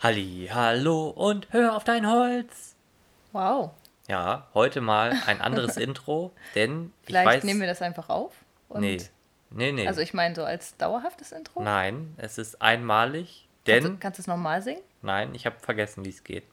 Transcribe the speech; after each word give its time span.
Halli, 0.00 0.50
hallo 0.52 1.08
und 1.08 1.48
hör 1.52 1.74
auf 1.74 1.84
dein 1.84 2.06
Holz. 2.10 2.76
Wow. 3.32 3.70
Ja, 4.08 4.46
heute 4.54 4.80
mal 4.82 5.18
ein 5.26 5.40
anderes 5.40 5.76
Intro, 5.78 6.32
denn 6.54 6.92
ich 7.02 7.06
Vielleicht 7.06 7.26
weiß. 7.26 7.44
nehmen 7.44 7.60
wir 7.60 7.66
das 7.66 7.80
einfach 7.82 8.08
auf. 8.10 8.34
Und 8.68 8.82
nee, 8.82 8.98
nee, 9.50 9.72
nee. 9.72 9.88
Also 9.88 10.02
ich 10.02 10.12
meine 10.12 10.34
so 10.34 10.44
als 10.44 10.76
dauerhaftes 10.76 11.32
Intro. 11.32 11.62
Nein, 11.62 12.14
es 12.18 12.36
ist 12.38 12.60
einmalig, 12.60 13.48
Kannst 13.64 13.84
denn. 13.86 13.92
du, 13.94 13.98
kannst 13.98 14.18
du 14.18 14.22
es 14.22 14.26
nochmal 14.26 14.60
singen? 14.62 14.82
Nein, 15.02 15.34
ich 15.34 15.46
habe 15.46 15.56
vergessen, 15.60 16.04
wie 16.04 16.10
es 16.10 16.22
geht. 16.22 16.44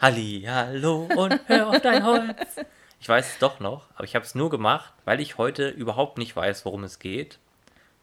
Halli, 0.00 0.44
hallo 0.48 1.06
und 1.16 1.38
hör 1.48 1.68
auf 1.68 1.80
dein 1.80 2.04
Holz. 2.04 2.56
Ich 3.00 3.08
weiß 3.08 3.34
es 3.34 3.38
doch 3.38 3.60
noch, 3.60 3.86
aber 3.94 4.02
ich 4.02 4.16
habe 4.16 4.24
es 4.24 4.34
nur 4.34 4.50
gemacht, 4.50 4.92
weil 5.04 5.20
ich 5.20 5.38
heute 5.38 5.68
überhaupt 5.68 6.18
nicht 6.18 6.34
weiß, 6.34 6.64
worum 6.64 6.82
es 6.82 6.98
geht. 6.98 7.38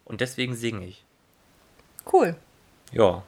Und 0.06 0.22
deswegen 0.22 0.56
singe 0.56 0.86
ich. 0.86 1.04
Cool. 2.14 2.38
Ja, 2.94 3.24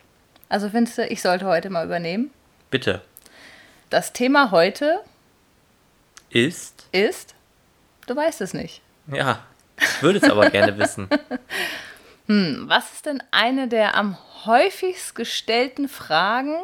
Also 0.50 0.70
findest 0.70 0.98
du, 0.98 1.06
ich 1.06 1.22
sollte 1.22 1.46
heute 1.46 1.70
mal 1.70 1.86
übernehmen? 1.86 2.32
bitte. 2.70 3.02
Das 3.90 4.12
Thema 4.12 4.52
heute 4.52 5.00
Ist. 6.30 6.88
ist, 6.92 7.36
du 8.06 8.16
weißt 8.16 8.42
es 8.42 8.54
nicht. 8.54 8.82
Ja, 9.08 9.40
ich 9.80 10.02
würde 10.04 10.20
es 10.20 10.30
aber 10.30 10.50
gerne 10.52 10.78
wissen. 10.78 11.08
Was 12.28 12.92
ist 12.92 13.06
denn 13.06 13.24
eine 13.32 13.70
der 13.70 13.96
am 13.96 14.18
häufigst 14.46 15.16
gestellten 15.16 15.88
Fragen, 15.88 16.58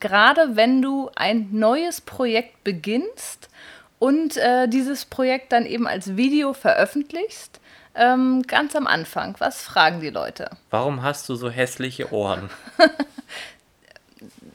gerade 0.00 0.56
wenn 0.56 0.80
du 0.80 1.10
ein 1.14 1.48
neues 1.52 2.00
Projekt 2.00 2.64
beginnst 2.64 3.50
und 3.98 4.38
äh, 4.38 4.66
dieses 4.68 5.04
Projekt 5.04 5.52
dann 5.52 5.66
eben 5.66 5.86
als 5.86 6.16
Video 6.16 6.54
veröffentlichst? 6.54 7.60
Ähm, 7.94 8.42
ganz 8.46 8.74
am 8.74 8.86
Anfang, 8.86 9.34
was 9.38 9.60
fragen 9.60 10.00
die 10.00 10.08
Leute? 10.08 10.48
Warum 10.70 11.02
hast 11.02 11.28
du 11.28 11.34
so 11.34 11.50
hässliche 11.50 12.10
Ohren? 12.10 12.48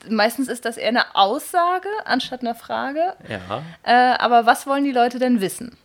Meistens 0.10 0.48
ist 0.48 0.66
das 0.66 0.78
eher 0.78 0.90
eine 0.90 1.16
Aussage 1.16 1.90
anstatt 2.06 2.42
eine 2.42 2.56
Frage. 2.56 3.16
Ja. 3.28 3.62
Äh, 3.84 4.18
aber 4.18 4.45
was 4.45 4.68
wollen 4.68 4.84
die 4.84 4.92
Leute 4.92 5.20
denn 5.20 5.42
wissen? 5.42 5.78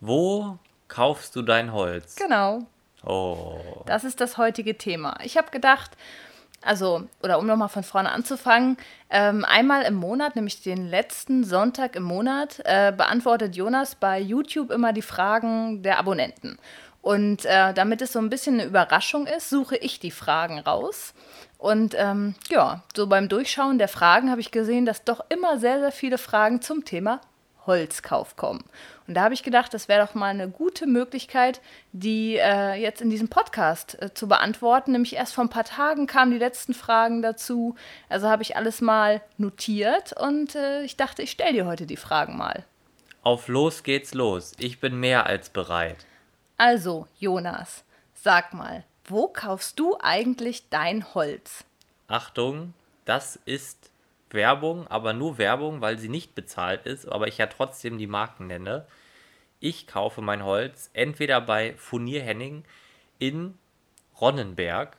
Wo 0.00 0.58
kaufst 0.88 1.34
du 1.36 1.42
dein 1.42 1.72
Holz? 1.72 2.16
Genau, 2.16 2.66
Oh. 3.04 3.60
das 3.86 4.04
ist 4.04 4.20
das 4.20 4.38
heutige 4.38 4.76
Thema. 4.76 5.16
Ich 5.22 5.36
habe 5.36 5.50
gedacht, 5.50 5.92
also, 6.62 7.04
oder 7.22 7.38
um 7.38 7.46
nochmal 7.46 7.68
von 7.68 7.84
vorne 7.84 8.10
anzufangen, 8.10 8.76
ähm, 9.10 9.44
einmal 9.44 9.82
im 9.82 9.94
Monat, 9.94 10.34
nämlich 10.34 10.62
den 10.62 10.88
letzten 10.88 11.44
Sonntag 11.44 11.94
im 11.94 12.02
Monat, 12.02 12.60
äh, 12.64 12.92
beantwortet 12.92 13.54
Jonas 13.54 13.94
bei 13.94 14.18
YouTube 14.18 14.70
immer 14.70 14.92
die 14.92 15.02
Fragen 15.02 15.82
der 15.82 15.98
Abonnenten. 15.98 16.58
Und 17.00 17.44
äh, 17.44 17.72
damit 17.74 18.02
es 18.02 18.12
so 18.12 18.18
ein 18.18 18.28
bisschen 18.28 18.54
eine 18.54 18.64
Überraschung 18.64 19.26
ist, 19.28 19.48
suche 19.50 19.76
ich 19.76 20.00
die 20.00 20.10
Fragen 20.10 20.58
raus. 20.58 21.14
Und 21.58 21.94
ähm, 21.98 22.36
ja, 22.48 22.82
so 22.96 23.08
beim 23.08 23.28
Durchschauen 23.28 23.78
der 23.78 23.88
Fragen 23.88 24.30
habe 24.30 24.40
ich 24.40 24.52
gesehen, 24.52 24.86
dass 24.86 25.04
doch 25.04 25.24
immer 25.28 25.58
sehr, 25.58 25.80
sehr 25.80 25.92
viele 25.92 26.16
Fragen 26.16 26.62
zum 26.62 26.84
Thema 26.84 27.20
Holzkauf 27.66 28.36
kommen. 28.36 28.64
Und 29.06 29.14
da 29.14 29.22
habe 29.22 29.34
ich 29.34 29.42
gedacht, 29.42 29.74
das 29.74 29.88
wäre 29.88 30.04
doch 30.04 30.14
mal 30.14 30.30
eine 30.30 30.48
gute 30.48 30.86
Möglichkeit, 30.86 31.60
die 31.92 32.36
äh, 32.36 32.74
jetzt 32.74 33.00
in 33.00 33.10
diesem 33.10 33.28
Podcast 33.28 34.00
äh, 34.02 34.14
zu 34.14 34.26
beantworten. 34.26 34.92
Nämlich 34.92 35.16
erst 35.16 35.34
vor 35.34 35.44
ein 35.44 35.50
paar 35.50 35.64
Tagen 35.64 36.06
kamen 36.06 36.32
die 36.32 36.38
letzten 36.38 36.74
Fragen 36.74 37.22
dazu. 37.22 37.76
Also 38.08 38.28
habe 38.28 38.42
ich 38.42 38.56
alles 38.56 38.80
mal 38.80 39.20
notiert 39.36 40.12
und 40.14 40.54
äh, 40.54 40.82
ich 40.82 40.96
dachte, 40.96 41.22
ich 41.22 41.30
stelle 41.30 41.52
dir 41.52 41.66
heute 41.66 41.86
die 41.86 41.96
Fragen 41.96 42.36
mal. 42.36 42.64
Auf 43.22 43.48
los 43.48 43.82
geht's 43.82 44.14
los. 44.14 44.52
Ich 44.58 44.80
bin 44.80 44.98
mehr 44.98 45.26
als 45.26 45.50
bereit. 45.50 46.06
Also, 46.56 47.06
Jonas, 47.18 47.84
sag 48.14 48.54
mal, 48.54 48.84
wo 49.10 49.28
kaufst 49.28 49.78
du 49.78 49.96
eigentlich 50.00 50.68
dein 50.70 51.14
Holz? 51.14 51.64
Achtung, 52.08 52.74
das 53.04 53.36
ist 53.44 53.90
Werbung, 54.30 54.86
aber 54.88 55.12
nur 55.12 55.38
Werbung, 55.38 55.80
weil 55.80 55.98
sie 55.98 56.08
nicht 56.08 56.34
bezahlt 56.34 56.86
ist, 56.86 57.06
aber 57.06 57.28
ich 57.28 57.38
ja 57.38 57.46
trotzdem 57.46 57.98
die 57.98 58.06
Marken 58.06 58.46
nenne. 58.46 58.86
Ich 59.60 59.86
kaufe 59.86 60.20
mein 60.20 60.44
Holz 60.44 60.90
entweder 60.92 61.40
bei 61.40 61.74
Furnier 61.76 62.22
Henning 62.22 62.64
in 63.18 63.58
Ronnenberg 64.20 64.96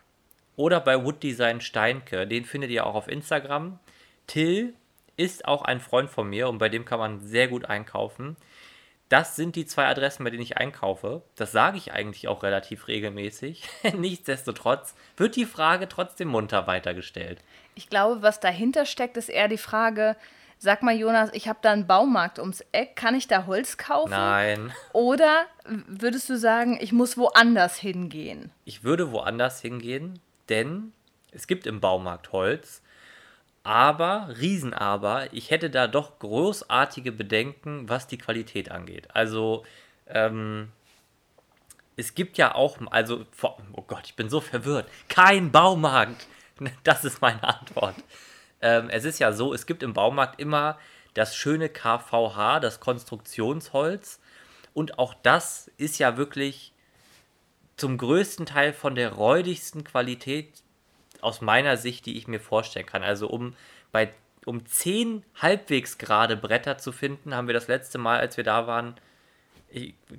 oder 0.55 0.79
bei 0.79 1.03
Wood 1.03 1.23
Design 1.23 1.61
Steinke. 1.61 2.27
Den 2.27 2.45
findet 2.45 2.71
ihr 2.71 2.85
auch 2.85 2.95
auf 2.95 3.07
Instagram. 3.07 3.79
Till 4.27 4.73
ist 5.15 5.45
auch 5.45 5.61
ein 5.61 5.79
Freund 5.79 6.09
von 6.09 6.29
mir 6.29 6.49
und 6.49 6.57
bei 6.57 6.69
dem 6.69 6.85
kann 6.85 6.99
man 6.99 7.21
sehr 7.21 7.47
gut 7.47 7.65
einkaufen. 7.65 8.35
Das 9.09 9.35
sind 9.35 9.55
die 9.55 9.65
zwei 9.65 9.87
Adressen, 9.87 10.23
bei 10.23 10.29
denen 10.29 10.43
ich 10.43 10.57
einkaufe. 10.57 11.23
Das 11.35 11.51
sage 11.51 11.77
ich 11.77 11.91
eigentlich 11.93 12.27
auch 12.27 12.43
relativ 12.43 12.87
regelmäßig. 12.87 13.67
Nichtsdestotrotz 13.97 14.93
wird 15.17 15.35
die 15.35 15.45
Frage 15.45 15.89
trotzdem 15.89 16.27
munter 16.27 16.67
weitergestellt. 16.67 17.39
Ich 17.73 17.89
glaube, 17.89 18.21
was 18.21 18.39
dahinter 18.39 18.85
steckt, 18.85 19.17
ist 19.17 19.29
eher 19.29 19.47
die 19.47 19.57
Frage, 19.57 20.15
sag 20.59 20.83
mal, 20.83 20.95
Jonas, 20.95 21.31
ich 21.33 21.47
habe 21.47 21.59
da 21.61 21.71
einen 21.71 21.87
Baumarkt 21.87 22.37
ums 22.37 22.63
Eck, 22.71 22.95
kann 22.95 23.15
ich 23.15 23.27
da 23.27 23.47
Holz 23.47 23.77
kaufen? 23.77 24.11
Nein, 24.11 24.71
Oder 24.93 25.45
würdest 25.65 26.29
du 26.29 26.37
sagen, 26.37 26.77
ich 26.79 26.91
muss 26.91 27.17
woanders 27.17 27.77
hingehen? 27.77 28.51
ich 28.65 28.83
würde 28.83 29.11
woanders 29.11 29.59
hingehen, 29.59 30.19
denn 30.49 30.93
es 31.31 31.47
gibt 31.47 31.65
im 31.65 31.79
Baumarkt 31.79 32.31
Holz. 32.31 32.83
Aber, 33.63 34.29
Riesenaber, 34.39 35.33
ich 35.33 35.51
hätte 35.51 35.69
da 35.69 35.87
doch 35.87 36.19
großartige 36.19 37.11
Bedenken, 37.11 37.89
was 37.89 38.07
die 38.07 38.17
Qualität 38.17 38.71
angeht. 38.71 39.07
Also, 39.13 39.65
ähm, 40.07 40.71
es 41.97 42.15
gibt 42.15 42.37
ja 42.37 42.55
auch, 42.55 42.77
also, 42.91 43.25
oh 43.73 43.83
Gott, 43.85 44.03
ich 44.05 44.15
bin 44.15 44.29
so 44.29 44.39
verwirrt. 44.41 44.89
Kein 45.07 45.51
Baumarkt. 45.51 46.27
Das 46.83 47.05
ist 47.05 47.21
meine 47.21 47.41
Antwort. 47.41 47.95
Ähm, 48.61 48.89
es 48.89 49.05
ist 49.05 49.19
ja 49.19 49.31
so, 49.31 49.53
es 49.53 49.65
gibt 49.65 49.81
im 49.81 49.93
Baumarkt 49.93 50.41
immer 50.41 50.77
das 51.13 51.33
schöne 51.33 51.69
KVH, 51.69 52.59
das 52.59 52.81
Konstruktionsholz. 52.81 54.19
Und 54.73 54.99
auch 54.99 55.13
das 55.23 55.71
ist 55.77 55.99
ja 55.99 56.17
wirklich 56.17 56.73
zum 57.77 57.97
größten 57.97 58.45
Teil 58.45 58.73
von 58.73 58.95
der 58.95 59.13
räudigsten 59.13 59.85
Qualität 59.85 60.51
aus 61.21 61.41
meiner 61.41 61.77
Sicht, 61.77 62.05
die 62.05 62.17
ich 62.17 62.27
mir 62.27 62.39
vorstellen 62.39 62.85
kann. 62.85 63.03
Also 63.03 63.27
um 63.27 63.55
bei 63.91 64.11
um 64.45 64.65
10 64.65 65.23
halbwegs 65.35 65.97
gerade 65.97 66.37
Bretter 66.37 66.77
zu 66.77 66.91
finden, 66.91 67.35
haben 67.35 67.47
wir 67.47 67.53
das 67.53 67.67
letzte 67.67 67.97
Mal, 67.97 68.19
als 68.19 68.37
wir 68.37 68.43
da 68.43 68.67
waren, 68.67 68.95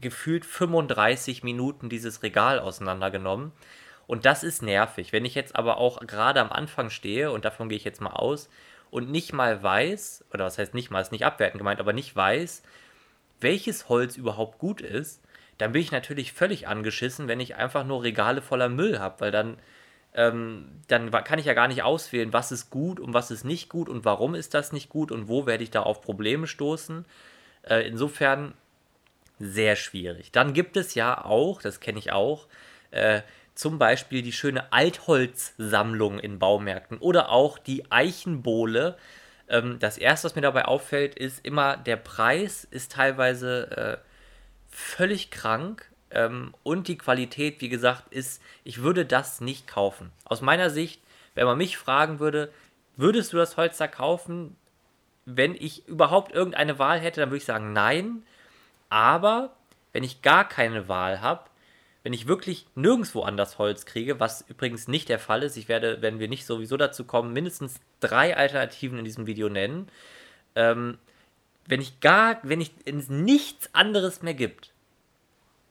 gefühlt 0.00 0.44
35 0.44 1.42
Minuten 1.42 1.88
dieses 1.88 2.22
Regal 2.22 2.60
auseinandergenommen. 2.60 3.52
Und 4.06 4.26
das 4.26 4.44
ist 4.44 4.62
nervig. 4.62 5.12
Wenn 5.12 5.24
ich 5.24 5.34
jetzt 5.34 5.56
aber 5.56 5.78
auch 5.78 6.00
gerade 6.00 6.40
am 6.40 6.52
Anfang 6.52 6.90
stehe, 6.90 7.32
und 7.32 7.44
davon 7.44 7.68
gehe 7.68 7.78
ich 7.78 7.84
jetzt 7.84 8.00
mal 8.00 8.10
aus, 8.10 8.48
und 8.90 9.10
nicht 9.10 9.32
mal 9.32 9.62
weiß, 9.62 10.24
oder 10.32 10.44
was 10.44 10.58
heißt 10.58 10.74
nicht 10.74 10.90
mal, 10.90 11.00
ist 11.00 11.12
nicht 11.12 11.24
abwertend 11.24 11.58
gemeint, 11.58 11.80
aber 11.80 11.92
nicht 11.92 12.14
weiß, 12.14 12.62
welches 13.40 13.88
Holz 13.88 14.16
überhaupt 14.16 14.58
gut 14.58 14.80
ist, 14.80 15.22
dann 15.58 15.72
bin 15.72 15.82
ich 15.82 15.92
natürlich 15.92 16.32
völlig 16.32 16.68
angeschissen, 16.68 17.28
wenn 17.28 17.40
ich 17.40 17.56
einfach 17.56 17.84
nur 17.84 18.02
Regale 18.02 18.42
voller 18.42 18.68
Müll 18.68 18.98
habe, 18.98 19.20
weil 19.20 19.30
dann, 19.30 19.58
ähm, 20.14 20.82
dann 20.88 21.10
kann 21.10 21.38
ich 21.38 21.46
ja 21.46 21.54
gar 21.54 21.68
nicht 21.68 21.82
auswählen, 21.82 22.32
was 22.32 22.52
ist 22.52 22.70
gut 22.70 22.98
und 22.98 23.14
was 23.14 23.30
ist 23.30 23.44
nicht 23.44 23.68
gut 23.68 23.88
und 23.88 24.04
warum 24.04 24.34
ist 24.34 24.54
das 24.54 24.72
nicht 24.72 24.88
gut 24.88 25.12
und 25.12 25.28
wo 25.28 25.46
werde 25.46 25.62
ich 25.62 25.70
da 25.70 25.82
auf 25.82 26.02
Probleme 26.02 26.46
stoßen. 26.46 27.04
Äh, 27.62 27.86
insofern 27.86 28.54
sehr 29.38 29.76
schwierig. 29.76 30.32
Dann 30.32 30.52
gibt 30.52 30.76
es 30.76 30.94
ja 30.94 31.24
auch, 31.24 31.62
das 31.62 31.80
kenne 31.80 31.98
ich 31.98 32.12
auch, 32.12 32.46
äh, 32.90 33.22
zum 33.54 33.78
Beispiel 33.78 34.22
die 34.22 34.32
schöne 34.32 34.72
Altholzsammlung 34.72 36.18
in 36.18 36.38
Baumärkten 36.38 36.98
oder 36.98 37.30
auch 37.30 37.58
die 37.58 37.90
Eichenbohle. 37.90 38.96
Ähm, 39.48 39.78
das 39.78 39.98
erste, 39.98 40.26
was 40.26 40.34
mir 40.34 40.42
dabei 40.42 40.64
auffällt, 40.64 41.14
ist 41.14 41.44
immer, 41.44 41.76
der 41.76 41.96
Preis 41.96 42.64
ist 42.64 42.92
teilweise 42.92 44.00
äh, 44.02 44.06
völlig 44.70 45.30
krank. 45.30 45.89
Ähm, 46.10 46.54
und 46.62 46.88
die 46.88 46.98
Qualität, 46.98 47.60
wie 47.60 47.68
gesagt, 47.68 48.12
ist, 48.12 48.42
ich 48.64 48.82
würde 48.82 49.06
das 49.06 49.40
nicht 49.40 49.66
kaufen. 49.66 50.10
Aus 50.24 50.40
meiner 50.40 50.70
Sicht, 50.70 51.00
wenn 51.34 51.46
man 51.46 51.58
mich 51.58 51.76
fragen 51.76 52.18
würde, 52.18 52.52
würdest 52.96 53.32
du 53.32 53.36
das 53.36 53.56
Holz 53.56 53.78
da 53.78 53.86
kaufen? 53.86 54.56
Wenn 55.24 55.54
ich 55.54 55.86
überhaupt 55.86 56.32
irgendeine 56.32 56.78
Wahl 56.78 56.98
hätte, 56.98 57.20
dann 57.20 57.30
würde 57.30 57.38
ich 57.38 57.44
sagen, 57.44 57.72
nein. 57.72 58.22
Aber 58.88 59.54
wenn 59.92 60.04
ich 60.04 60.22
gar 60.22 60.48
keine 60.48 60.88
Wahl 60.88 61.20
habe, 61.20 61.44
wenn 62.02 62.12
ich 62.12 62.26
wirklich 62.26 62.66
nirgendwo 62.74 63.22
anders 63.22 63.58
Holz 63.58 63.84
kriege, 63.84 64.18
was 64.18 64.42
übrigens 64.48 64.88
nicht 64.88 65.08
der 65.08 65.18
Fall 65.18 65.42
ist, 65.42 65.56
ich 65.56 65.68
werde, 65.68 66.00
wenn 66.00 66.18
wir 66.18 66.28
nicht 66.28 66.46
sowieso 66.46 66.76
dazu 66.76 67.04
kommen, 67.04 67.32
mindestens 67.32 67.78
drei 68.00 68.36
Alternativen 68.36 68.98
in 68.98 69.04
diesem 69.04 69.26
Video 69.26 69.48
nennen. 69.48 69.88
Ähm, 70.54 70.98
wenn 71.66 71.80
ich 71.80 72.00
gar, 72.00 72.40
wenn 72.42 72.60
ich 72.60 72.72
es 72.86 73.08
nichts 73.08 73.74
anderes 73.74 74.22
mehr 74.22 74.34
gibt, 74.34 74.72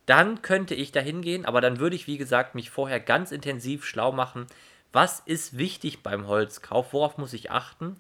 dann 0.10 0.42
könnte 0.42 0.74
ich 0.74 0.92
da 0.92 1.00
hingehen, 1.00 1.46
aber 1.46 1.62
dann 1.62 1.80
würde 1.80 1.96
ich, 1.96 2.08
wie 2.08 2.18
gesagt, 2.18 2.56
mich 2.56 2.72
vorher 2.72 3.00
ganz 3.00 3.32
intensiv 3.32 3.86
schlau 3.86 4.12
machen, 4.12 4.48
was 4.92 5.20
ist 5.20 5.58
wichtig 5.58 6.02
beim 6.02 6.26
Holzkauf, 6.26 6.94
worauf 6.94 7.20
muss 7.20 7.34
ich 7.34 7.52
achten 7.52 7.98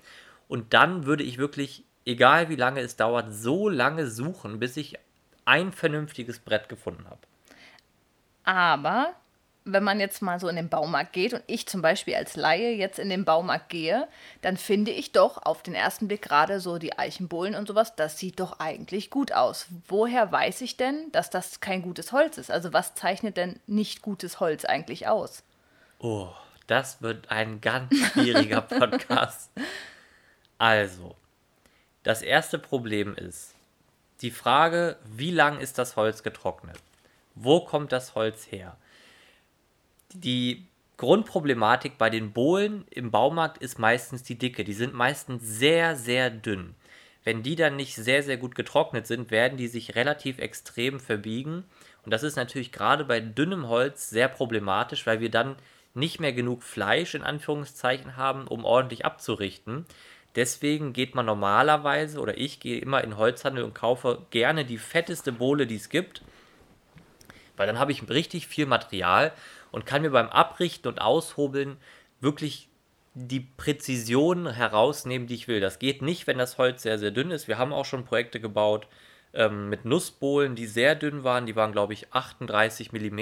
und 0.47 0.73
dann 0.73 1.05
würde 1.05 1.23
ich 1.23 1.37
wirklich, 1.37 1.83
egal 2.05 2.49
wie 2.49 2.55
lange 2.55 2.81
es 2.81 2.95
dauert, 2.95 3.31
so 3.31 3.69
lange 3.69 4.07
suchen, 4.07 4.59
bis 4.59 4.75
ich 4.75 4.97
ein 5.45 5.71
vernünftiges 5.71 6.39
Brett 6.39 6.67
gefunden 6.67 7.05
habe. 7.07 7.21
Aber 8.43 9.13
wenn 9.73 9.83
man 9.83 9.99
jetzt 9.99 10.21
mal 10.21 10.39
so 10.39 10.47
in 10.47 10.55
den 10.55 10.69
Baumarkt 10.69 11.13
geht 11.13 11.33
und 11.33 11.43
ich 11.47 11.67
zum 11.67 11.81
Beispiel 11.81 12.15
als 12.15 12.35
Laie 12.35 12.73
jetzt 12.73 12.99
in 12.99 13.09
den 13.09 13.25
Baumarkt 13.25 13.69
gehe, 13.69 14.07
dann 14.41 14.57
finde 14.57 14.91
ich 14.91 15.11
doch 15.11 15.37
auf 15.37 15.63
den 15.63 15.75
ersten 15.75 16.07
Blick 16.07 16.21
gerade 16.21 16.59
so 16.59 16.77
die 16.77 16.97
Eichenbohlen 16.97 17.55
und 17.55 17.67
sowas, 17.67 17.95
das 17.95 18.17
sieht 18.17 18.39
doch 18.39 18.59
eigentlich 18.59 19.09
gut 19.09 19.31
aus. 19.31 19.67
Woher 19.87 20.31
weiß 20.31 20.61
ich 20.61 20.77
denn, 20.77 21.11
dass 21.11 21.29
das 21.29 21.59
kein 21.59 21.81
gutes 21.81 22.11
Holz 22.11 22.37
ist? 22.37 22.51
Also 22.51 22.73
was 22.73 22.95
zeichnet 22.95 23.37
denn 23.37 23.59
nicht 23.67 24.01
gutes 24.01 24.39
Holz 24.39 24.65
eigentlich 24.65 25.07
aus? 25.07 25.43
Oh, 25.99 26.29
das 26.67 27.01
wird 27.01 27.29
ein 27.31 27.61
ganz 27.61 27.95
schwieriger 27.95 28.61
Podcast. 28.61 29.51
Also, 30.57 31.15
das 32.03 32.21
erste 32.21 32.59
Problem 32.59 33.15
ist 33.15 33.55
die 34.21 34.31
Frage, 34.31 34.97
wie 35.05 35.31
lang 35.31 35.59
ist 35.59 35.77
das 35.77 35.95
Holz 35.95 36.23
getrocknet? 36.23 36.77
Wo 37.35 37.61
kommt 37.61 37.91
das 37.91 38.15
Holz 38.15 38.51
her? 38.51 38.75
Die 40.13 40.65
Grundproblematik 40.97 41.97
bei 41.97 42.09
den 42.09 42.33
Bohlen 42.33 42.83
im 42.89 43.11
Baumarkt 43.11 43.59
ist 43.59 43.77
meistens 43.77 44.23
die 44.23 44.37
Dicke. 44.37 44.63
Die 44.63 44.73
sind 44.73 44.93
meistens 44.93 45.43
sehr, 45.43 45.95
sehr 45.95 46.31
dünn. 46.31 46.73
Wenn 47.23 47.43
die 47.43 47.55
dann 47.55 47.75
nicht 47.75 47.95
sehr, 47.95 48.23
sehr 48.23 48.37
gut 48.37 48.55
getrocknet 48.55 49.05
sind, 49.05 49.29
werden 49.29 49.57
die 49.57 49.67
sich 49.67 49.95
relativ 49.95 50.39
extrem 50.39 50.99
verbiegen. 50.99 51.63
Und 52.03 52.11
das 52.11 52.23
ist 52.23 52.37
natürlich 52.37 52.71
gerade 52.71 53.05
bei 53.05 53.19
dünnem 53.19 53.67
Holz 53.67 54.09
sehr 54.09 54.27
problematisch, 54.27 55.05
weil 55.05 55.19
wir 55.19 55.29
dann 55.29 55.57
nicht 55.93 56.19
mehr 56.19 56.33
genug 56.33 56.63
Fleisch 56.63 57.13
in 57.13 57.23
Anführungszeichen 57.23 58.17
haben, 58.17 58.47
um 58.47 58.65
ordentlich 58.65 59.05
abzurichten. 59.05 59.85
Deswegen 60.35 60.93
geht 60.93 61.13
man 61.13 61.25
normalerweise 61.27 62.19
oder 62.19 62.37
ich 62.37 62.59
gehe 62.59 62.79
immer 62.79 63.03
in 63.03 63.17
Holzhandel 63.17 63.63
und 63.63 63.75
kaufe 63.75 64.25
gerne 64.31 64.65
die 64.65 64.77
fetteste 64.77 65.31
Bohle, 65.31 65.67
die 65.67 65.75
es 65.75 65.89
gibt, 65.89 66.23
weil 67.57 67.67
dann 67.67 67.77
habe 67.77 67.91
ich 67.91 68.07
richtig 68.09 68.47
viel 68.47 68.65
Material 68.65 69.33
und 69.71 69.85
kann 69.85 70.01
mir 70.01 70.11
beim 70.11 70.29
Abrichten 70.29 70.87
und 70.87 71.01
Aushobeln 71.01 71.77
wirklich 72.19 72.69
die 73.13 73.41
Präzision 73.41 74.51
herausnehmen, 74.51 75.27
die 75.27 75.35
ich 75.35 75.47
will. 75.47 75.59
Das 75.59 75.79
geht 75.79 76.01
nicht, 76.01 76.27
wenn 76.27 76.37
das 76.37 76.57
Holz 76.57 76.83
sehr, 76.83 76.99
sehr 76.99 77.11
dünn 77.11 77.31
ist. 77.31 77.47
Wir 77.47 77.57
haben 77.57 77.73
auch 77.73 77.85
schon 77.85 78.05
Projekte 78.05 78.39
gebaut 78.39 78.87
ähm, 79.33 79.69
mit 79.69 79.85
Nussbohlen, 79.85 80.55
die 80.55 80.67
sehr 80.67 80.95
dünn 80.95 81.23
waren. 81.23 81.45
Die 81.45 81.55
waren, 81.55 81.71
glaube 81.71 81.93
ich, 81.93 82.13
38 82.13 82.91
mm. 82.91 83.19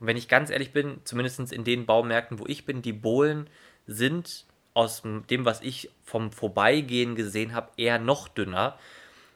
Und 0.00 0.06
wenn 0.06 0.16
ich 0.16 0.28
ganz 0.28 0.50
ehrlich 0.50 0.72
bin, 0.72 1.00
zumindest 1.04 1.52
in 1.52 1.64
den 1.64 1.86
Baumärkten, 1.86 2.38
wo 2.38 2.46
ich 2.46 2.64
bin, 2.64 2.82
die 2.82 2.92
Bohlen 2.92 3.48
sind 3.86 4.46
aus 4.74 5.02
dem, 5.02 5.44
was 5.44 5.60
ich 5.60 5.90
vom 6.04 6.30
Vorbeigehen 6.30 7.14
gesehen 7.14 7.54
habe, 7.54 7.70
eher 7.76 7.98
noch 7.98 8.28
dünner. 8.28 8.78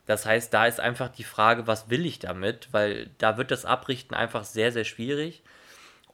Das 0.06 0.25
heißt, 0.26 0.53
da 0.53 0.67
ist 0.67 0.81
einfach 0.81 1.08
die 1.08 1.25
Frage, 1.25 1.67
was 1.67 1.91
will 1.91 2.06
ich 2.06 2.19
damit? 2.19 2.69
Weil 2.73 3.11
da 3.19 3.37
wird 3.37 3.50
das 3.50 3.65
Abrichten 3.65 4.15
einfach 4.15 4.44
sehr, 4.44 4.73
sehr 4.73 4.85
schwierig. 4.85 5.43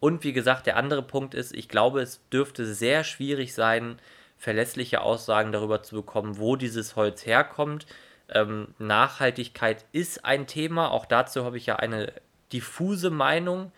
Und 0.01 0.25
wie 0.25 0.33
gesagt, 0.33 0.67
der 0.67 0.77
andere 0.77 1.03
Punkt 1.03 1.35
ist, 1.35 1.55
ich 1.55 1.69
glaube, 1.69 2.01
es 2.01 2.21
dürfte 2.31 2.67
sehr 2.67 3.05
schwierig 3.05 3.55
sein, 3.55 3.99
verlässliche 4.37 5.01
Aussagen 5.01 5.53
darüber 5.53 5.83
zu 5.83 5.97
bekommen, 5.97 6.39
wo 6.39 6.57
dieses 6.57 6.95
Holz 6.95 7.27
herkommt. 7.27 7.87
Ähm, 8.29 8.69
Nachhaltigkeit 8.79 9.85
ist 9.93 10.25
ein 10.25 10.47
Thema, 10.47 10.93
auch 10.93 11.07
dazu 11.07 11.45
habe 11.45 11.57
ich 11.57 11.67
ja 11.67 11.77
eine 11.77 12.13
diffuse 12.53 13.11
Meinung, 13.11 13.73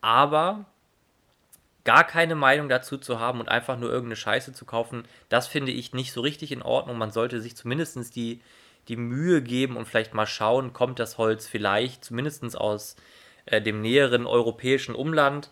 aber 0.00 0.64
gar 1.84 2.04
keine 2.04 2.34
Meinung 2.34 2.68
dazu 2.68 2.98
zu 2.98 3.20
haben 3.20 3.40
und 3.40 3.48
einfach 3.48 3.78
nur 3.78 3.90
irgendeine 3.90 4.16
Scheiße 4.16 4.52
zu 4.52 4.64
kaufen, 4.64 5.04
das 5.28 5.46
finde 5.46 5.72
ich 5.72 5.92
nicht 5.92 6.12
so 6.12 6.20
richtig 6.20 6.52
in 6.52 6.62
Ordnung. 6.62 6.96
Man 6.96 7.10
sollte 7.10 7.40
sich 7.40 7.56
zumindest 7.56 8.14
die, 8.14 8.40
die 8.88 8.96
Mühe 8.96 9.42
geben 9.42 9.76
und 9.76 9.86
vielleicht 9.86 10.14
mal 10.14 10.26
schauen, 10.26 10.72
kommt 10.72 10.98
das 10.98 11.18
Holz 11.18 11.46
vielleicht 11.46 12.04
zumindest 12.04 12.56
aus 12.56 12.96
äh, 13.46 13.60
dem 13.60 13.80
näheren 13.80 14.26
europäischen 14.26 14.94
Umland. 14.94 15.50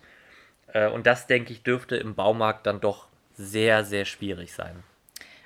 Äh, 0.72 0.88
und 0.88 1.06
das, 1.06 1.26
denke 1.26 1.52
ich, 1.52 1.62
dürfte 1.62 1.96
im 1.96 2.14
Baumarkt 2.14 2.66
dann 2.66 2.80
doch 2.80 3.06
sehr, 3.34 3.84
sehr 3.84 4.04
schwierig 4.04 4.52
sein. 4.52 4.82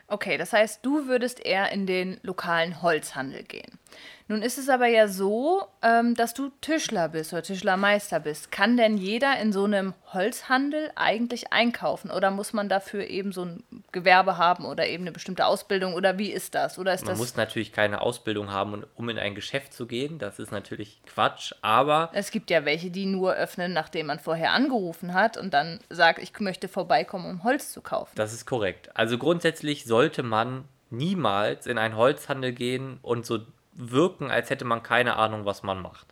Okay, 0.07 0.37
das 0.37 0.53
heißt, 0.53 0.85
du 0.85 1.07
würdest 1.07 1.45
eher 1.45 1.73
in 1.73 1.87
den 1.87 2.21
lokalen 2.23 2.83
Holzhandel 2.83 3.43
gehen. 3.43 3.79
Nun 4.27 4.41
ist 4.41 4.59
es 4.59 4.71
aber 4.71 4.87
ja 4.87 5.07
so, 5.07 5.67
ähm, 5.83 6.15
dass 6.15 6.33
du 6.33 6.51
Tischler 6.63 7.11
bist 7.11 7.33
oder 7.35 7.43
Tischlermeister 7.43 8.21
bist. 8.21 8.51
Kann 8.51 8.79
denn 8.79 8.97
jeder 8.97 9.39
in 9.39 9.53
so 9.53 9.65
einem 9.65 9.93
Holzhandel 10.15 10.91
eigentlich 10.95 11.53
einkaufen 11.53 12.11
oder 12.11 12.31
muss 12.31 12.55
man 12.55 12.71
dafür 12.71 13.07
eben 13.07 13.33
so 13.33 13.45
ein 13.45 13.65
Gewerbe 13.93 14.39
haben 14.39 14.65
oder 14.65 14.87
eben 14.87 15.05
eine 15.05 15.13
bestimmte 15.13 15.45
Ausbildung 15.45 15.93
oder 15.93 16.17
wie 16.17 16.33
ist 16.33 16.55
das? 16.55 16.79
Oder 16.79 16.95
ist 16.95 17.03
man 17.03 17.11
das 17.11 17.19
muss 17.19 17.37
natürlich 17.37 17.73
keine 17.73 18.01
Ausbildung 18.01 18.51
haben, 18.51 18.85
um 18.95 19.09
in 19.11 19.19
ein 19.19 19.35
Geschäft 19.35 19.75
zu 19.75 19.87
gehen. 19.87 20.19
Das 20.19 20.39
ist 20.39 20.53
natürlich 20.53 21.03
Quatsch, 21.05 21.53
aber. 21.61 22.11
Es 22.15 22.31
gibt 22.31 22.51
ja 22.51 22.65
welche, 22.65 22.91
die 22.91 23.05
nur 23.05 23.35
öffnen, 23.35 23.75
nachdem 23.75 24.07
man 24.07 24.19
vorher 24.19 24.53
angerufen 24.53 25.13
hat 25.13 25.37
und 25.37 25.53
dann 25.53 25.81
sagt, 25.91 26.19
ich 26.19 26.39
möchte 26.41 26.69
vorbeikommen, 26.69 27.29
um 27.29 27.45
Holz 27.45 27.73
zu 27.73 27.83
kaufen. 27.83 28.13
Das 28.15 28.33
ist 28.33 28.47
korrekt. 28.47 28.91
Also 28.97 29.19
grundsätzlich 29.19 29.85
sollte 29.85 30.23
man 30.23 30.65
niemals 30.89 31.67
in 31.67 31.77
einen 31.77 31.97
Holzhandel 31.97 32.53
gehen 32.53 32.99
und 33.03 33.27
so 33.27 33.41
wirken, 33.75 34.31
als 34.31 34.51
hätte 34.51 34.65
man 34.65 34.83
keine 34.83 35.17
Ahnung, 35.17 35.45
was 35.45 35.63
man 35.63 35.81
macht. 35.83 36.07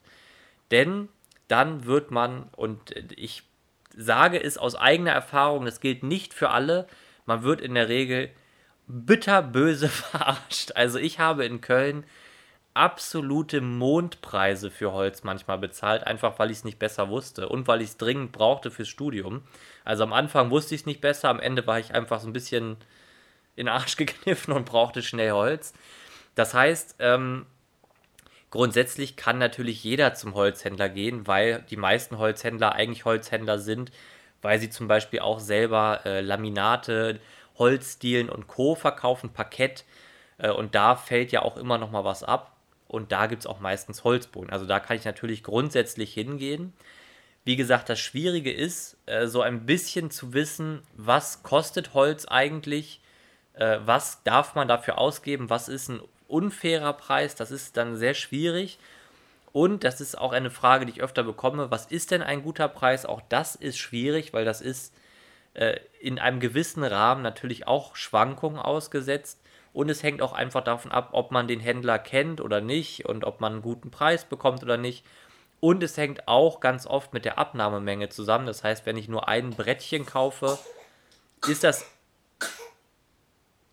Denn 0.70 1.08
dann 1.48 1.84
wird 1.84 2.10
man, 2.10 2.48
und 2.56 2.94
ich 3.16 3.42
sage 3.96 4.42
es 4.42 4.58
aus 4.58 4.74
eigener 4.74 5.12
Erfahrung, 5.12 5.64
das 5.64 5.80
gilt 5.80 6.02
nicht 6.02 6.34
für 6.34 6.50
alle, 6.50 6.86
man 7.26 7.42
wird 7.42 7.60
in 7.60 7.74
der 7.74 7.88
Regel 7.88 8.30
bitterböse 8.86 9.88
verarscht. 9.90 10.72
Also 10.74 10.98
ich 10.98 11.18
habe 11.18 11.44
in 11.44 11.60
Köln 11.60 12.04
absolute 12.74 13.60
Mondpreise 13.60 14.70
für 14.70 14.92
Holz 14.92 15.24
manchmal 15.24 15.58
bezahlt, 15.58 16.06
einfach 16.06 16.38
weil 16.38 16.50
ich 16.50 16.58
es 16.58 16.64
nicht 16.64 16.78
besser 16.78 17.10
wusste 17.10 17.48
und 17.48 17.68
weil 17.68 17.82
ich 17.82 17.90
es 17.90 17.96
dringend 17.98 18.32
brauchte 18.32 18.70
fürs 18.70 18.88
Studium. 18.88 19.42
Also 19.84 20.04
am 20.04 20.12
Anfang 20.12 20.50
wusste 20.50 20.74
ich 20.74 20.82
es 20.82 20.86
nicht 20.86 21.02
besser, 21.02 21.28
am 21.28 21.40
Ende 21.40 21.66
war 21.66 21.78
ich 21.78 21.94
einfach 21.94 22.20
so 22.20 22.26
ein 22.26 22.32
bisschen 22.32 22.76
in 23.56 23.66
den 23.66 23.68
Arsch 23.68 23.96
gekniffen 23.98 24.54
und 24.54 24.64
brauchte 24.64 25.02
schnell 25.02 25.32
Holz. 25.32 25.74
Das 26.34 26.54
heißt, 26.54 26.96
ähm, 26.98 27.44
grundsätzlich 28.52 29.16
kann 29.16 29.38
natürlich 29.38 29.82
jeder 29.82 30.14
zum 30.14 30.34
Holzhändler 30.34 30.90
gehen, 30.90 31.26
weil 31.26 31.64
die 31.70 31.76
meisten 31.76 32.18
Holzhändler 32.18 32.74
eigentlich 32.74 33.06
Holzhändler 33.06 33.58
sind, 33.58 33.90
weil 34.42 34.60
sie 34.60 34.68
zum 34.68 34.88
Beispiel 34.88 35.20
auch 35.20 35.40
selber 35.40 36.02
äh, 36.04 36.20
Laminate, 36.20 37.18
Holzdielen 37.58 38.28
und 38.28 38.48
Co. 38.48 38.74
verkaufen, 38.74 39.32
Parkett. 39.32 39.84
Äh, 40.36 40.50
und 40.50 40.74
da 40.74 40.96
fällt 40.96 41.32
ja 41.32 41.42
auch 41.42 41.56
immer 41.56 41.78
noch 41.78 41.90
mal 41.90 42.04
was 42.04 42.22
ab. 42.22 42.54
Und 42.88 43.10
da 43.10 43.26
gibt 43.26 43.40
es 43.40 43.46
auch 43.46 43.58
meistens 43.58 44.04
Holzboden. 44.04 44.50
Also 44.50 44.66
da 44.66 44.80
kann 44.80 44.98
ich 44.98 45.06
natürlich 45.06 45.42
grundsätzlich 45.42 46.12
hingehen. 46.12 46.74
Wie 47.44 47.56
gesagt, 47.56 47.88
das 47.88 48.00
Schwierige 48.00 48.52
ist, 48.52 48.98
äh, 49.06 49.28
so 49.28 49.40
ein 49.40 49.64
bisschen 49.64 50.10
zu 50.10 50.34
wissen, 50.34 50.82
was 50.94 51.42
kostet 51.42 51.94
Holz 51.94 52.26
eigentlich, 52.26 53.00
äh, 53.54 53.78
was 53.86 54.22
darf 54.24 54.54
man 54.54 54.68
dafür 54.68 54.98
ausgeben, 54.98 55.48
was 55.48 55.70
ist 55.70 55.88
ein 55.88 56.02
unfairer 56.32 56.94
Preis, 56.94 57.34
das 57.34 57.50
ist 57.50 57.76
dann 57.76 57.96
sehr 57.96 58.14
schwierig. 58.14 58.78
Und 59.52 59.84
das 59.84 60.00
ist 60.00 60.16
auch 60.16 60.32
eine 60.32 60.50
Frage, 60.50 60.86
die 60.86 60.92
ich 60.92 61.02
öfter 61.02 61.22
bekomme, 61.22 61.70
was 61.70 61.86
ist 61.86 62.10
denn 62.10 62.22
ein 62.22 62.42
guter 62.42 62.68
Preis? 62.68 63.04
Auch 63.04 63.20
das 63.28 63.54
ist 63.54 63.76
schwierig, 63.76 64.32
weil 64.32 64.46
das 64.46 64.62
ist 64.62 64.94
äh, 65.54 65.78
in 66.00 66.18
einem 66.18 66.40
gewissen 66.40 66.82
Rahmen 66.82 67.22
natürlich 67.22 67.66
auch 67.66 67.94
Schwankungen 67.96 68.58
ausgesetzt. 68.58 69.38
Und 69.74 69.90
es 69.90 70.02
hängt 70.02 70.22
auch 70.22 70.32
einfach 70.32 70.64
davon 70.64 70.90
ab, 70.90 71.10
ob 71.12 71.30
man 71.30 71.48
den 71.48 71.60
Händler 71.60 71.98
kennt 71.98 72.40
oder 72.40 72.60
nicht 72.60 73.06
und 73.06 73.24
ob 73.24 73.40
man 73.40 73.52
einen 73.52 73.62
guten 73.62 73.90
Preis 73.90 74.24
bekommt 74.24 74.62
oder 74.62 74.76
nicht. 74.76 75.04
Und 75.60 75.82
es 75.82 75.96
hängt 75.96 76.28
auch 76.28 76.60
ganz 76.60 76.86
oft 76.86 77.12
mit 77.12 77.24
der 77.24 77.38
Abnahmemenge 77.38 78.08
zusammen. 78.08 78.46
Das 78.46 78.64
heißt, 78.64 78.84
wenn 78.84 78.96
ich 78.96 79.08
nur 79.08 79.28
ein 79.28 79.50
Brettchen 79.50 80.06
kaufe, 80.06 80.58
ist 81.46 81.62
das 81.62 81.86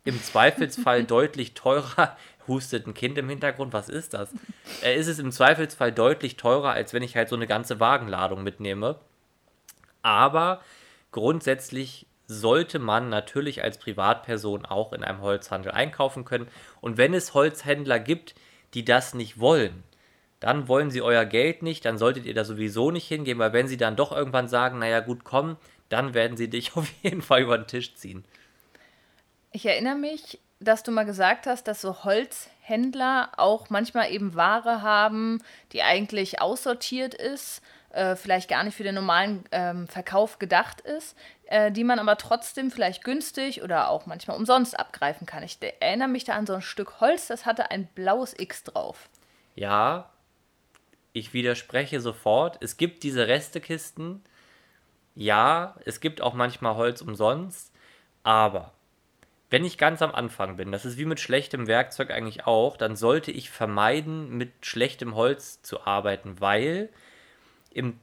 im 0.04 0.22
Zweifelsfall 0.22 1.04
deutlich 1.16 1.54
teurer. 1.54 2.16
Hustet 2.50 2.86
ein 2.86 2.94
Kind 2.94 3.16
im 3.16 3.28
Hintergrund, 3.28 3.72
was 3.72 3.88
ist 3.88 4.12
das? 4.12 4.34
Äh, 4.82 4.94
ist 4.98 5.06
es 5.06 5.18
im 5.18 5.32
Zweifelsfall 5.32 5.92
deutlich 5.92 6.36
teurer, 6.36 6.72
als 6.72 6.92
wenn 6.92 7.02
ich 7.02 7.16
halt 7.16 7.30
so 7.30 7.36
eine 7.36 7.46
ganze 7.46 7.80
Wagenladung 7.80 8.42
mitnehme. 8.42 9.00
Aber 10.02 10.60
grundsätzlich 11.12 12.06
sollte 12.26 12.78
man 12.78 13.08
natürlich 13.08 13.64
als 13.64 13.78
Privatperson 13.78 14.64
auch 14.64 14.92
in 14.92 15.02
einem 15.02 15.20
Holzhandel 15.20 15.72
einkaufen 15.72 16.24
können. 16.24 16.48
Und 16.80 16.96
wenn 16.96 17.12
es 17.12 17.34
Holzhändler 17.34 17.98
gibt, 17.98 18.34
die 18.74 18.84
das 18.84 19.14
nicht 19.14 19.40
wollen, 19.40 19.82
dann 20.38 20.68
wollen 20.68 20.90
sie 20.90 21.02
euer 21.02 21.24
Geld 21.24 21.62
nicht, 21.62 21.84
dann 21.84 21.98
solltet 21.98 22.24
ihr 22.24 22.34
da 22.34 22.44
sowieso 22.44 22.90
nicht 22.90 23.08
hingehen, 23.08 23.38
weil 23.38 23.52
wenn 23.52 23.68
sie 23.68 23.76
dann 23.76 23.96
doch 23.96 24.12
irgendwann 24.12 24.48
sagen, 24.48 24.78
naja 24.78 25.00
gut, 25.00 25.24
komm, 25.24 25.56
dann 25.88 26.14
werden 26.14 26.36
sie 26.36 26.48
dich 26.48 26.76
auf 26.76 26.88
jeden 27.02 27.22
Fall 27.22 27.42
über 27.42 27.58
den 27.58 27.66
Tisch 27.66 27.94
ziehen. 27.94 28.24
Ich 29.52 29.66
erinnere 29.66 29.96
mich, 29.96 30.38
dass 30.60 30.82
du 30.82 30.92
mal 30.92 31.04
gesagt 31.04 31.46
hast, 31.46 31.66
dass 31.66 31.80
so 31.80 32.04
Holzhändler 32.04 33.30
auch 33.38 33.70
manchmal 33.70 34.12
eben 34.12 34.34
Ware 34.34 34.82
haben, 34.82 35.42
die 35.72 35.82
eigentlich 35.82 36.40
aussortiert 36.40 37.14
ist, 37.14 37.62
äh, 37.90 38.14
vielleicht 38.14 38.48
gar 38.48 38.62
nicht 38.62 38.76
für 38.76 38.84
den 38.84 38.94
normalen 38.94 39.44
ähm, 39.50 39.88
Verkauf 39.88 40.38
gedacht 40.38 40.82
ist, 40.82 41.16
äh, 41.46 41.72
die 41.72 41.82
man 41.82 41.98
aber 41.98 42.16
trotzdem 42.18 42.70
vielleicht 42.70 43.02
günstig 43.02 43.62
oder 43.62 43.88
auch 43.88 44.06
manchmal 44.06 44.36
umsonst 44.36 44.78
abgreifen 44.78 45.26
kann. 45.26 45.42
Ich 45.42 45.58
erinnere 45.80 46.08
mich 46.08 46.24
da 46.24 46.34
an 46.34 46.46
so 46.46 46.54
ein 46.54 46.62
Stück 46.62 47.00
Holz, 47.00 47.26
das 47.26 47.46
hatte 47.46 47.70
ein 47.70 47.86
blaues 47.86 48.38
X 48.38 48.62
drauf. 48.62 49.08
Ja, 49.56 50.10
ich 51.12 51.32
widerspreche 51.32 52.00
sofort. 52.00 52.58
Es 52.62 52.76
gibt 52.76 53.02
diese 53.02 53.26
Restekisten, 53.26 54.22
ja, 55.16 55.74
es 55.84 56.00
gibt 56.00 56.20
auch 56.20 56.34
manchmal 56.34 56.76
Holz 56.76 57.02
umsonst, 57.02 57.72
aber 58.22 58.72
wenn 59.50 59.64
ich 59.64 59.78
ganz 59.78 60.00
am 60.00 60.14
Anfang 60.14 60.56
bin, 60.56 60.72
das 60.72 60.84
ist 60.84 60.96
wie 60.96 61.04
mit 61.04 61.20
schlechtem 61.20 61.66
Werkzeug 61.66 62.10
eigentlich 62.10 62.46
auch, 62.46 62.76
dann 62.76 62.96
sollte 62.96 63.32
ich 63.32 63.50
vermeiden, 63.50 64.36
mit 64.36 64.52
schlechtem 64.62 65.16
Holz 65.16 65.60
zu 65.62 65.84
arbeiten, 65.84 66.40
weil 66.40 66.88
im 67.72 67.98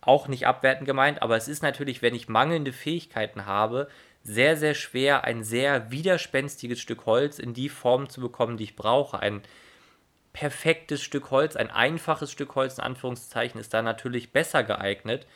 auch 0.00 0.28
nicht 0.28 0.46
abwertend 0.46 0.86
gemeint, 0.86 1.22
aber 1.22 1.36
es 1.36 1.48
ist 1.48 1.62
natürlich, 1.62 2.02
wenn 2.02 2.14
ich 2.14 2.28
mangelnde 2.28 2.72
Fähigkeiten 2.72 3.46
habe, 3.46 3.88
sehr, 4.22 4.56
sehr 4.56 4.74
schwer, 4.74 5.24
ein 5.24 5.42
sehr 5.42 5.90
widerspenstiges 5.90 6.80
Stück 6.80 7.06
Holz 7.06 7.38
in 7.38 7.52
die 7.52 7.68
Form 7.68 8.08
zu 8.08 8.20
bekommen, 8.20 8.56
die 8.56 8.64
ich 8.64 8.76
brauche. 8.76 9.18
Ein 9.20 9.42
perfektes 10.32 11.02
Stück 11.02 11.30
Holz, 11.30 11.56
ein 11.56 11.70
einfaches 11.70 12.30
Stück 12.30 12.54
Holz 12.54 12.78
in 12.78 12.84
Anführungszeichen, 12.84 13.60
ist 13.60 13.74
da 13.74 13.82
natürlich 13.82 14.32
besser 14.32 14.62
geeignet, 14.62 15.26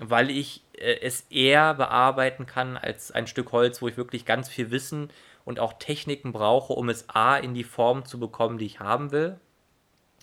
weil 0.00 0.30
ich 0.30 0.62
äh, 0.74 1.00
es 1.00 1.22
eher 1.30 1.74
bearbeiten 1.74 2.46
kann 2.46 2.76
als 2.76 3.12
ein 3.12 3.26
Stück 3.26 3.52
Holz, 3.52 3.82
wo 3.82 3.88
ich 3.88 3.96
wirklich 3.96 4.24
ganz 4.24 4.48
viel 4.48 4.70
Wissen 4.70 5.10
und 5.44 5.60
auch 5.60 5.74
Techniken 5.74 6.32
brauche, 6.32 6.72
um 6.72 6.88
es 6.88 7.08
A 7.08 7.36
in 7.36 7.54
die 7.54 7.64
Form 7.64 8.04
zu 8.04 8.18
bekommen, 8.18 8.58
die 8.58 8.66
ich 8.66 8.80
haben 8.80 9.12
will. 9.12 9.38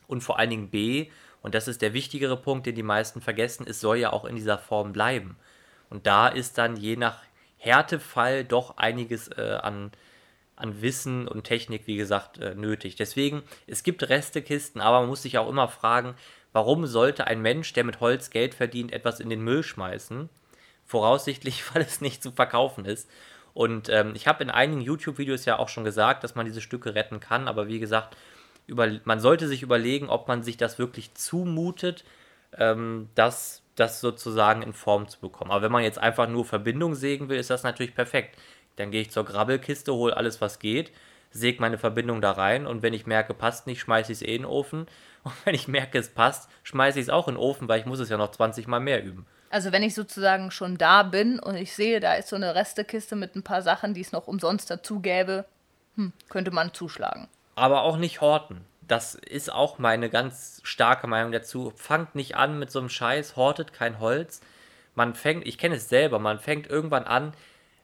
Und 0.08 0.22
vor 0.22 0.38
allen 0.38 0.50
Dingen 0.50 0.70
B, 0.70 1.10
und 1.42 1.56
das 1.56 1.68
ist 1.68 1.82
der 1.82 1.94
wichtigere 1.94 2.38
Punkt, 2.38 2.66
den 2.66 2.76
die 2.76 2.84
meisten 2.84 3.22
vergessen, 3.22 3.66
es 3.68 3.80
soll 3.80 3.98
ja 3.98 4.12
auch 4.12 4.26
in 4.26 4.36
dieser 4.36 4.58
Form 4.58 4.94
bleiben. 4.94 5.38
Und 5.90 6.08
da 6.08 6.28
ist 6.28 6.58
dann 6.58 6.76
je 6.76 6.96
nach 6.96 7.22
Härtefall 7.58 8.44
doch 8.44 8.78
einiges 8.78 9.30
äh, 9.30 9.60
an, 9.62 9.92
an 10.64 10.82
Wissen 10.82 11.28
und 11.28 11.44
Technik, 11.44 11.88
wie 11.88 11.98
gesagt, 11.98 12.40
äh, 12.40 12.56
nötig. 12.56 12.96
Deswegen, 12.96 13.44
es 13.68 13.84
gibt 13.84 14.10
Restekisten, 14.10 14.82
aber 14.82 15.02
man 15.02 15.10
muss 15.10 15.22
sich 15.22 15.38
auch 15.38 15.50
immer 15.50 15.68
fragen, 15.68 16.16
warum 16.54 16.86
sollte 16.86 17.28
ein 17.28 17.42
Mensch, 17.42 17.74
der 17.74 17.84
mit 17.84 18.00
Holz 18.00 18.30
Geld 18.30 18.56
verdient, 18.56 18.94
etwas 18.94 19.20
in 19.20 19.30
den 19.30 19.42
Müll 19.42 19.64
schmeißen? 19.64 20.30
Voraussichtlich, 20.86 21.64
weil 21.74 21.84
es 21.84 22.02
nicht 22.02 22.24
zu 22.24 22.32
verkaufen 22.32 22.86
ist. 22.86 23.10
Und 23.54 23.90
ähm, 23.90 24.14
ich 24.16 24.28
habe 24.28 24.44
in 24.44 24.50
einigen 24.50 24.82
YouTube-Videos 24.82 25.46
ja 25.46 25.60
auch 25.60 25.70
schon 25.70 25.84
gesagt, 25.84 26.24
dass 26.24 26.34
man 26.34 26.46
diese 26.46 26.62
Stücke 26.62 26.96
retten 26.96 27.20
kann, 27.20 27.48
aber 27.48 27.68
wie 27.68 27.80
gesagt, 27.80 28.18
über, 28.66 28.90
man 29.04 29.20
sollte 29.20 29.48
sich 29.48 29.62
überlegen, 29.62 30.10
ob 30.10 30.28
man 30.28 30.42
sich 30.42 30.58
das 30.58 30.80
wirklich 30.80 31.14
zumutet, 31.14 32.04
ähm, 32.58 33.10
das 33.14 33.64
das 33.76 34.02
sozusagen 34.02 34.62
in 34.62 34.74
Form 34.74 35.08
zu 35.08 35.20
bekommen. 35.20 35.52
Aber 35.52 35.64
wenn 35.64 35.72
man 35.72 35.84
jetzt 35.84 35.98
einfach 35.98 36.28
nur 36.30 36.46
Verbindung 36.46 36.96
sägen 36.96 37.30
will, 37.30 37.40
ist 37.40 37.50
das 37.50 37.64
natürlich 37.64 37.96
perfekt. 37.96 38.38
Dann 38.76 38.92
gehe 38.92 39.02
ich 39.02 39.12
zur 39.12 39.26
Grabbelkiste, 39.26 39.94
hole 39.94 40.16
alles, 40.16 40.42
was 40.42 40.60
geht, 40.60 40.92
säge 41.32 41.62
meine 41.62 41.78
Verbindung 41.78 42.22
da 42.22 42.32
rein 42.32 42.68
und 42.68 42.82
wenn 42.82 42.94
ich 42.94 43.06
merke, 43.06 43.34
passt 43.34 43.68
nicht, 43.68 43.80
schmeiße 43.82 44.12
ich 44.12 44.20
es 44.20 44.22
eh 44.22 44.36
in 44.36 44.44
den 44.44 44.46
Ofen. 44.46 44.88
Und 45.24 45.34
wenn 45.46 45.56
ich 45.56 45.70
merke, 45.70 45.98
es 45.98 46.10
passt, 46.10 46.50
schmeiße 46.64 47.00
ich 47.00 47.04
es 47.04 47.10
auch 47.10 47.30
in 47.30 47.36
den 47.36 47.40
Ofen, 47.40 47.70
weil 47.70 47.80
ich 47.80 47.86
muss 47.86 48.00
es 48.00 48.10
ja 48.10 48.18
noch 48.18 48.32
20 48.32 48.68
Mal 48.68 48.82
mehr 48.82 49.02
üben. 49.02 49.26
Also 49.52 49.72
wenn 49.72 49.82
ich 49.82 49.96
sozusagen 49.96 50.52
schon 50.52 50.78
da 50.78 51.04
bin 51.04 51.40
und 51.40 51.56
ich 51.56 51.74
sehe, 51.74 52.02
da 52.02 52.16
ist 52.16 52.28
so 52.28 52.36
eine 52.36 52.56
Restekiste 52.56 53.16
mit 53.16 53.34
ein 53.34 53.42
paar 53.42 53.62
Sachen, 53.62 53.94
die 53.94 54.02
es 54.02 54.12
noch 54.12 54.28
umsonst 54.28 54.70
dazu 54.70 55.00
gäbe, 55.00 55.46
hm, 55.96 56.12
könnte 56.28 56.52
man 56.52 56.74
zuschlagen. 56.74 57.30
Aber 57.56 57.84
auch 57.84 57.96
nicht 57.96 58.20
horten 58.20 58.66
das 58.88 59.16
ist 59.16 59.52
auch 59.52 59.80
meine 59.80 60.10
ganz 60.10 60.62
starke 60.64 61.08
Meinung 61.08 61.32
dazu. 61.32 61.74
Fangt 61.76 62.16
nicht 62.16 62.36
an 62.36 62.60
mit 62.60 62.72
so 62.72 62.80
einem 62.80 62.90
Scheiß, 62.90 63.36
hortet 63.36 63.74
kein 63.74 64.00
Holz. 64.00 64.42
Man 64.96 65.16
fängt, 65.16 65.48
ich 65.48 65.58
kenne 65.58 65.76
es 65.76 65.90
selber, 65.90 66.20
man 66.20 66.40
fängt 66.40 66.68
irgendwann 66.68 67.06
an, 67.06 67.34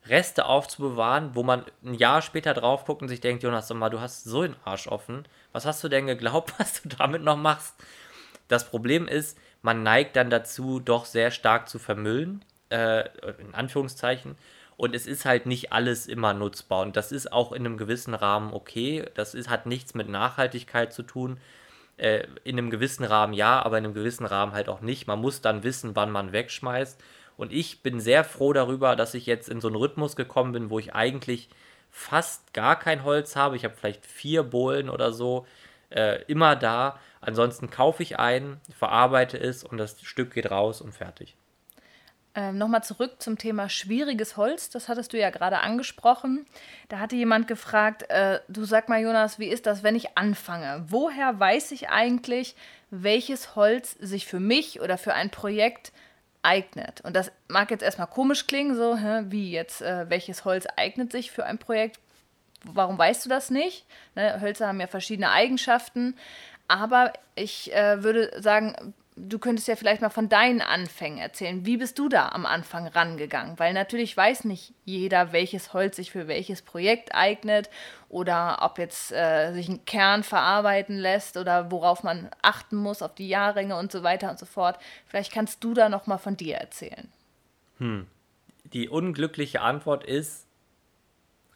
Reste 0.08 0.46
aufzubewahren, 0.46 1.36
wo 1.36 1.44
man 1.44 1.66
ein 1.84 1.94
Jahr 1.94 2.22
später 2.22 2.54
drauf 2.54 2.86
guckt 2.86 3.02
und 3.02 3.10
sich 3.10 3.22
denkt, 3.22 3.44
Jonas, 3.44 3.72
mal, 3.74 3.90
du 3.90 4.00
hast 4.00 4.24
so 4.24 4.42
den 4.42 4.56
Arsch 4.64 4.88
offen. 4.88 5.26
Was 5.52 5.66
hast 5.66 5.84
du 5.84 5.90
denn 5.90 6.08
geglaubt, 6.08 6.54
was 6.58 6.82
du 6.82 6.90
damit 6.90 7.24
noch 7.24 7.38
machst? 7.38 7.76
Das 8.48 8.70
Problem 8.70 9.08
ist, 9.08 9.38
man 9.62 9.84
neigt 9.84 10.16
dann 10.16 10.30
dazu, 10.30 10.80
doch 10.80 11.06
sehr 11.06 11.32
stark 11.32 11.70
zu 11.70 11.80
vermüllen, 11.80 12.44
äh, 12.70 13.06
in 13.40 13.54
Anführungszeichen. 13.54 14.36
Und 14.78 14.96
es 14.96 15.08
ist 15.08 15.26
halt 15.26 15.46
nicht 15.46 15.74
alles 15.74 16.08
immer 16.08 16.34
nutzbar. 16.34 16.82
Und 16.84 16.96
das 16.96 17.12
ist 17.12 17.34
auch 17.34 17.52
in 17.52 17.66
einem 17.66 17.78
gewissen 17.78 18.14
Rahmen 18.14 18.54
okay. 18.54 19.06
Das 19.14 19.34
ist, 19.34 19.50
hat 19.50 19.66
nichts 19.66 19.94
mit 19.94 20.08
Nachhaltigkeit 20.08 20.94
zu 20.94 21.04
tun. 21.04 21.38
Äh, 21.98 22.28
in 22.46 22.58
einem 22.58 22.70
gewissen 22.70 23.04
Rahmen 23.04 23.34
ja, 23.34 23.62
aber 23.62 23.78
in 23.78 23.84
einem 23.84 23.94
gewissen 23.94 24.26
Rahmen 24.26 24.54
halt 24.54 24.70
auch 24.70 24.80
nicht. 24.80 25.06
Man 25.06 25.20
muss 25.20 25.42
dann 25.42 25.64
wissen, 25.64 25.98
wann 25.98 26.12
man 26.12 26.32
wegschmeißt. 26.32 26.98
Und 27.40 27.54
ich 27.54 27.82
bin 27.82 28.02
sehr 28.02 28.26
froh 28.26 28.52
darüber, 28.52 28.98
dass 28.98 29.14
ich 29.14 29.26
jetzt 29.26 29.48
in 29.48 29.62
so 29.62 29.70
einen 29.70 29.78
Rhythmus 29.78 30.18
gekommen 30.18 30.52
bin, 30.52 30.70
wo 30.70 30.78
ich 30.78 30.94
eigentlich 30.94 31.48
fast 31.90 32.54
gar 32.54 32.78
kein 32.78 33.06
Holz 33.06 33.38
habe. 33.38 33.56
Ich 33.56 33.64
habe 33.64 33.76
vielleicht 33.76 34.06
vier 34.06 34.44
Bohlen 34.44 34.90
oder 34.90 35.14
so 35.14 35.48
äh, 35.90 36.22
immer 36.24 36.58
da. 36.58 37.00
Ansonsten 37.22 37.70
kaufe 37.70 38.04
ich 38.04 38.20
ein, 38.20 38.60
verarbeite 38.78 39.40
es 39.40 39.64
und 39.64 39.78
das 39.78 40.02
Stück 40.02 40.34
geht 40.34 40.52
raus 40.52 40.82
und 40.82 40.94
fertig. 40.94 41.38
Ähm, 42.36 42.58
Nochmal 42.58 42.84
zurück 42.84 43.22
zum 43.22 43.38
Thema 43.38 43.70
schwieriges 43.70 44.36
Holz, 44.36 44.70
das 44.70 44.90
hattest 44.90 45.14
du 45.14 45.18
ja 45.18 45.30
gerade 45.30 45.60
angesprochen. 45.60 46.46
Da 46.90 47.00
hatte 47.00 47.16
jemand 47.16 47.48
gefragt, 47.48 48.04
äh, 48.10 48.42
du 48.50 48.66
sag 48.66 48.90
mal 48.90 49.02
Jonas, 49.02 49.40
wie 49.40 49.48
ist 49.48 49.66
das, 49.66 49.82
wenn 49.82 49.96
ich 49.96 50.18
anfange? 50.18 50.84
Woher 50.90 51.40
weiß 51.40 51.72
ich 51.72 51.90
eigentlich, 51.90 52.56
welches 52.92 53.56
Holz 53.56 53.94
sich 53.94 54.26
für 54.26 54.42
mich 54.42 54.82
oder 54.82 54.98
für 54.98 55.14
ein 55.14 55.32
Projekt 55.32 55.94
eignet? 56.50 57.02
Und 57.02 57.16
das 57.16 57.32
mag 57.48 57.70
jetzt 57.72 57.84
erstmal 57.84 58.08
komisch 58.08 58.48
klingen, 58.48 58.76
so 58.76 58.98
hä, 58.98 59.26
wie 59.28 59.52
jetzt, 59.52 59.82
äh, 59.82 60.10
welches 60.10 60.46
Holz 60.46 60.66
eignet 60.76 61.12
sich 61.12 61.32
für 61.32 61.46
ein 61.46 61.60
Projekt? 61.60 62.00
Warum 62.64 62.98
weißt 62.98 63.26
du 63.26 63.30
das 63.30 63.52
nicht? 63.52 63.86
Ne, 64.16 64.42
Hölzer 64.42 64.68
haben 64.68 64.82
ja 64.82 64.88
verschiedene 64.88 65.30
Eigenschaften. 65.32 66.16
Aber 66.68 67.14
ich 67.36 67.74
äh, 67.74 68.04
würde 68.04 68.32
sagen, 68.42 68.94
du 69.28 69.40
könntest 69.40 69.68
ja 69.68 69.76
vielleicht 69.76 70.02
mal 70.02 70.10
von 70.10 70.30
deinen 70.30 70.62
Anfängen 70.62 71.20
erzählen. 71.20 71.66
Wie 71.66 71.78
bist 71.78 72.00
du 72.00 72.10
da 72.10 72.30
am 72.30 72.46
Anfang 72.46 72.88
rangegangen? 72.88 73.60
Weil 73.60 73.74
natürlich 73.74 74.16
weiß 74.16 74.46
nicht 74.46 74.74
jeder, 74.86 75.34
welches 75.34 75.74
Holz 75.74 75.98
sich 75.98 76.12
für 76.12 76.28
welches 76.28 76.62
Projekt 76.62 77.14
eignet 77.14 77.70
oder 78.08 78.60
ob 78.62 78.78
jetzt 78.78 79.12
äh, 79.12 79.52
sich 79.54 79.68
ein 79.68 79.86
Kern 79.86 80.24
verarbeiten 80.24 80.98
lässt 80.98 81.38
oder 81.38 81.72
worauf 81.72 82.04
man 82.04 82.30
achten 82.42 82.78
muss, 82.78 83.02
auf 83.02 83.16
die 83.16 83.28
Jahrringe 83.28 83.76
und 83.76 83.92
so 83.92 84.04
weiter 84.04 84.30
und 84.30 84.40
so 84.40 84.46
fort. 84.46 84.80
Vielleicht 85.08 85.32
kannst 85.32 85.64
du 85.64 85.74
da 85.74 85.90
noch 85.90 86.08
mal 86.08 86.18
von 86.18 86.38
dir 86.38 86.56
erzählen. 86.56 87.12
Hm. 87.80 88.08
Die 88.74 88.90
unglückliche 88.90 89.62
Antwort 89.62 90.04
ist 90.04 90.46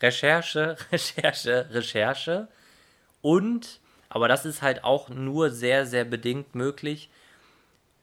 Recherche, 0.01 0.77
Recherche, 0.91 1.67
Recherche 1.71 2.47
und 3.21 3.79
aber 4.13 4.27
das 4.27 4.45
ist 4.45 4.61
halt 4.61 4.83
auch 4.83 5.09
nur 5.09 5.49
sehr, 5.49 5.87
sehr 5.87 6.05
bedingt 6.05 6.53
möglich, 6.53 7.09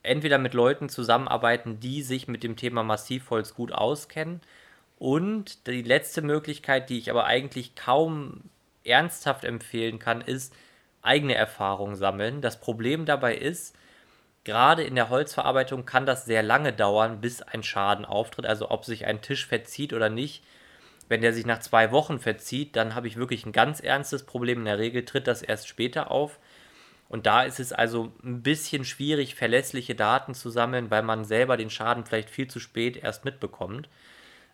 entweder 0.03 0.39
mit 0.39 0.55
Leuten 0.55 0.89
zusammenarbeiten, 0.89 1.81
die 1.81 2.03
sich 2.03 2.29
mit 2.29 2.43
dem 2.43 2.57
Thema 2.57 2.83
Massivholz 2.83 3.55
gut 3.55 3.73
auskennen. 3.73 4.41
Und 4.99 5.67
die 5.67 5.83
letzte 5.83 6.23
Möglichkeit, 6.23 6.91
die 6.91 6.99
ich 6.99 7.11
aber 7.11 7.25
eigentlich 7.25 7.75
kaum 7.75 8.43
ernsthaft 8.85 9.45
empfehlen 9.45 9.99
kann, 9.99 10.21
ist 10.21 10.55
eigene 11.03 11.35
Erfahrungen 11.35 11.97
sammeln. 11.97 12.41
Das 12.41 12.61
Problem 12.61 13.07
dabei 13.07 13.35
ist, 13.35 13.75
gerade 14.45 14.83
in 14.83 14.95
der 14.95 15.09
Holzverarbeitung 15.09 15.87
kann 15.87 16.07
das 16.07 16.25
sehr 16.25 16.43
lange 16.43 16.73
dauern, 16.73 17.21
bis 17.21 17.43
ein 17.43 17.63
Schaden 17.63 18.05
auftritt. 18.05 18.47
Also 18.47 18.71
ob 18.71 18.85
sich 18.85 19.07
ein 19.07 19.23
Tisch 19.23 19.47
verzieht 19.47 19.93
oder 19.93 20.11
nicht. 20.11 20.43
Wenn 21.09 21.23
der 21.23 21.33
sich 21.33 21.45
nach 21.45 21.59
zwei 21.61 21.91
Wochen 21.91 22.21
verzieht, 22.21 22.77
dann 22.77 22.95
habe 22.95 23.09
ich 23.09 23.17
wirklich 23.17 23.45
ein 23.45 23.53
ganz 23.53 23.81
ernstes 23.81 24.25
Problem. 24.25 24.61
In 24.61 24.65
der 24.67 24.79
Regel 24.79 25.05
tritt 25.05 25.27
das 25.27 25.43
erst 25.43 25.67
später 25.67 26.11
auf. 26.11 26.39
Und 27.11 27.27
da 27.27 27.43
ist 27.43 27.59
es 27.59 27.73
also 27.73 28.13
ein 28.23 28.41
bisschen 28.41 28.85
schwierig, 28.85 29.35
verlässliche 29.35 29.97
Daten 29.97 30.33
zu 30.33 30.49
sammeln, 30.49 30.93
weil 30.93 31.03
man 31.03 31.25
selber 31.25 31.57
den 31.57 31.69
Schaden 31.69 32.07
vielleicht 32.07 32.31
viel 32.31 32.47
zu 32.47 32.61
spät 32.61 32.97
erst 32.97 33.25
mitbekommt. 33.25 33.89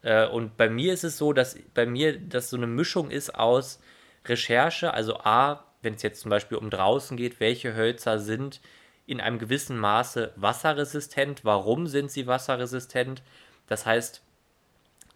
Äh, 0.00 0.26
und 0.26 0.56
bei 0.56 0.70
mir 0.70 0.94
ist 0.94 1.04
es 1.04 1.18
so, 1.18 1.34
dass 1.34 1.58
bei 1.74 1.84
mir 1.84 2.18
das 2.18 2.48
so 2.48 2.56
eine 2.56 2.66
Mischung 2.66 3.10
ist 3.10 3.34
aus 3.34 3.78
Recherche, 4.24 4.94
also 4.94 5.18
A, 5.18 5.64
wenn 5.82 5.94
es 5.94 6.02
jetzt 6.02 6.22
zum 6.22 6.30
Beispiel 6.30 6.56
um 6.56 6.70
draußen 6.70 7.18
geht, 7.18 7.40
welche 7.40 7.76
Hölzer 7.76 8.18
sind 8.18 8.62
in 9.04 9.20
einem 9.20 9.38
gewissen 9.38 9.76
Maße 9.76 10.32
wasserresistent, 10.36 11.44
warum 11.44 11.86
sind 11.86 12.10
sie 12.10 12.26
wasserresistent? 12.26 13.22
Das 13.66 13.84
heißt, 13.84 14.22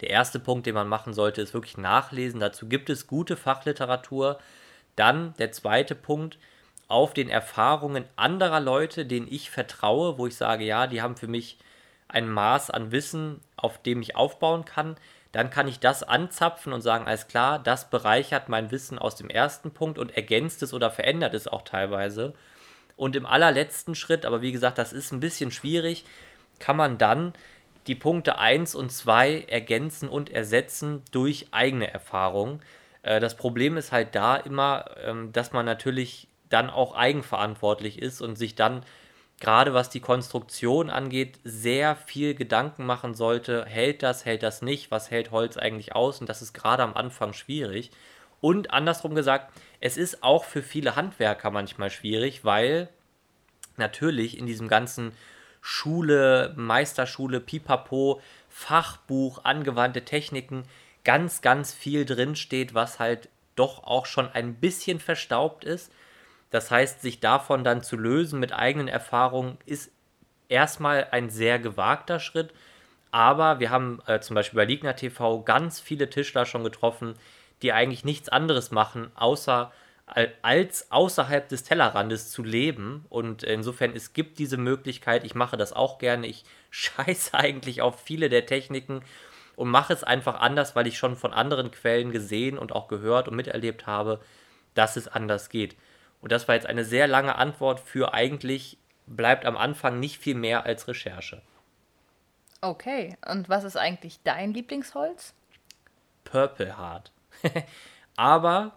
der 0.03 0.11
erste 0.11 0.41
Punkt, 0.41 0.67
den 0.67 0.75
man 0.75 0.89
machen 0.89 1.15
sollte, 1.15 1.41
ist 1.41 1.55
wirklich 1.55 1.79
nachlesen. 1.79 2.39
Dazu 2.39 2.69
gibt 2.69 2.91
es 2.91 3.07
gute 3.07 3.37
Fachliteratur. 3.37 4.39
Dann 4.95 5.35
der 5.39 5.53
zweite 5.53 5.95
Punkt, 5.95 6.39
auf 6.91 7.15
den 7.15 7.29
Erfahrungen 7.29 8.05
anderer 8.17 8.61
Leute, 8.61 9.07
denen 9.07 9.29
ich 9.31 9.51
vertraue, 9.51 10.19
wo 10.19 10.27
ich 10.27 10.37
sage, 10.37 10.65
ja, 10.65 10.87
die 10.87 11.03
haben 11.03 11.17
für 11.17 11.29
mich 11.29 11.59
ein 12.09 12.29
Maß 12.29 12.71
an 12.71 12.93
Wissen, 12.93 13.41
auf 13.57 13.81
dem 13.83 14.03
ich 14.03 14.17
aufbauen 14.17 14.65
kann, 14.65 14.97
dann 15.33 15.51
kann 15.51 15.69
ich 15.69 15.79
das 15.79 16.03
anzapfen 16.03 16.73
und 16.73 16.81
sagen, 16.81 17.07
alles 17.07 17.29
klar, 17.29 17.61
das 17.61 17.89
bereichert 17.89 18.49
mein 18.49 18.71
Wissen 18.73 18.99
aus 18.99 19.15
dem 19.15 19.31
ersten 19.31 19.71
Punkt 19.71 19.99
und 19.99 20.17
ergänzt 20.17 20.63
es 20.63 20.75
oder 20.75 20.91
verändert 20.91 21.35
es 21.35 21.47
auch 21.47 21.63
teilweise. 21.63 22.35
Und 22.97 23.15
im 23.15 23.27
allerletzten 23.27 23.95
Schritt, 23.95 24.27
aber 24.27 24.43
wie 24.43 24.53
gesagt, 24.53 24.77
das 24.77 24.93
ist 24.93 25.13
ein 25.13 25.21
bisschen 25.21 25.53
schwierig, 25.53 26.05
kann 26.59 26.77
man 26.77 26.99
dann 26.99 27.33
die 27.87 27.95
Punkte 27.95 28.39
1 28.39 28.75
und 28.75 28.91
2 28.91 29.45
ergänzen 29.49 30.09
und 30.09 30.31
ersetzen 30.31 31.03
durch 31.13 31.47
eigene 31.53 31.91
Erfahrungen. 31.91 32.61
Äh, 33.03 33.21
das 33.21 33.37
Problem 33.37 33.77
ist 33.77 33.93
halt 33.93 34.15
da 34.15 34.37
immer, 34.37 34.87
ähm, 35.03 35.33
dass 35.33 35.53
man 35.53 35.65
natürlich 35.65 36.29
dann 36.51 36.69
auch 36.69 36.95
eigenverantwortlich 36.95 38.01
ist 38.01 38.21
und 38.21 38.37
sich 38.37 38.55
dann 38.55 38.85
gerade 39.41 39.73
was 39.73 39.89
die 39.89 40.01
Konstruktion 40.01 40.91
angeht, 40.91 41.39
sehr 41.45 41.97
viel 41.97 42.35
Gedanken 42.35 42.85
machen 42.85 43.15
sollte. 43.15 43.65
Hält 43.65 44.03
das, 44.03 44.27
hält 44.27 44.43
das 44.43 44.61
nicht? 44.61 44.91
Was 44.91 45.11
hält 45.11 45.31
Holz 45.31 45.57
eigentlich 45.57 45.95
aus? 45.97 46.21
Und 46.21 46.29
das 46.29 46.43
ist 46.43 46.53
gerade 46.53 46.83
am 46.83 46.95
Anfang 46.95 47.33
schwierig. 47.33 47.91
Und 48.41 48.71
andersrum 48.71 49.15
gesagt, 49.15 49.53
es 49.81 49.97
ist 49.97 50.23
auch 50.23 50.45
für 50.45 50.63
viele 50.63 50.95
Handwerker 50.95 51.51
manchmal 51.51 51.91
schwierig, 51.91 52.45
weil 52.45 52.89
natürlich 53.77 54.39
in 54.39 54.47
diesem 54.47 54.69
ganzen 54.69 55.13
Schule, 55.63 56.55
Meisterschule, 56.57 57.41
Pipapo, 57.41 58.21
Fachbuch, 58.49 59.45
angewandte 59.45 60.05
Techniken 60.05 60.65
ganz, 61.05 61.41
ganz 61.43 61.73
viel 61.73 62.05
drinsteht, 62.05 62.75
was 62.75 62.99
halt 62.99 63.29
doch 63.57 63.85
auch 63.85 64.07
schon 64.07 64.29
ein 64.29 64.55
bisschen 64.55 65.01
verstaubt 65.01 65.65
ist. 65.65 65.93
Das 66.51 66.71
heißt, 66.71 67.01
sich 67.01 67.21
davon 67.21 67.65
dann 67.65 67.83
zu 67.83 67.97
lösen 67.97 68.41
mit 68.41 68.53
eigenen 68.53 68.89
Erfahrungen 68.89 69.59
ist 69.67 69.91
erstmal 70.49 71.09
ein 71.13 71.31
sehr 71.31 71.59
gewagter 71.59 72.21
Schritt. 72.21 72.53
Aber 73.13 73.61
wir 73.61 73.71
haben 73.71 74.01
äh, 74.07 74.21
zum 74.21 74.35
Beispiel 74.35 74.57
bei 74.57 74.65
Ligna 74.65 74.93
TV 74.93 75.43
ganz 75.43 75.81
viele 75.81 76.11
Tischler 76.11 76.47
schon 76.47 76.65
getroffen, 76.65 77.15
die 77.63 77.73
eigentlich 77.73 78.05
nichts 78.05 78.29
anderes 78.29 78.71
machen, 78.71 79.11
außer 79.15 79.73
als 80.43 80.91
außerhalb 80.91 81.49
des 81.49 81.63
Tellerrandes 81.63 82.31
zu 82.31 82.43
leben. 82.43 83.05
Und 83.11 83.45
insofern, 83.45 83.95
es 83.95 84.13
gibt 84.13 84.39
diese 84.39 84.57
Möglichkeit, 84.57 85.25
ich 85.25 85.37
mache 85.37 85.57
das 85.57 85.73
auch 85.73 85.99
gerne. 85.99 86.27
Ich 86.27 86.45
scheiße 86.71 87.35
eigentlich 87.35 87.81
auf 87.83 88.01
viele 88.01 88.29
der 88.29 88.47
Techniken 88.47 89.03
und 89.57 89.69
mache 89.69 89.93
es 89.93 90.03
einfach 90.05 90.41
anders, 90.41 90.75
weil 90.75 90.87
ich 90.87 90.99
schon 90.99 91.17
von 91.17 91.33
anderen 91.33 91.71
Quellen 91.71 92.11
gesehen 92.11 92.59
und 92.59 92.73
auch 92.73 92.89
gehört 92.89 93.29
und 93.29 93.37
miterlebt 93.37 93.87
habe, 93.87 94.21
dass 94.75 94.97
es 94.97 95.07
anders 95.07 95.49
geht. 95.49 95.77
Und 96.21 96.33
das 96.33 96.49
war 96.49 96.55
jetzt 96.55 96.67
eine 96.67 96.85
sehr 96.85 97.07
lange 97.07 97.37
Antwort 97.37 97.81
für 97.81 98.13
eigentlich 98.15 98.79
bleibt 99.07 99.45
am 99.45 99.57
Anfang 99.57 99.99
nicht 99.99 100.19
viel 100.19 100.37
mehr 100.37 100.65
als 100.65 100.87
Recherche. 100.87 101.43
Okay, 102.61 103.17
und 103.27 103.49
was 103.49 103.65
ist 103.65 103.77
eigentlich 103.77 104.21
dein 104.23 104.53
Lieblingsholz? 104.53 105.35
Purple 106.25 106.79
Heart. 106.79 107.11
Aber 108.17 108.73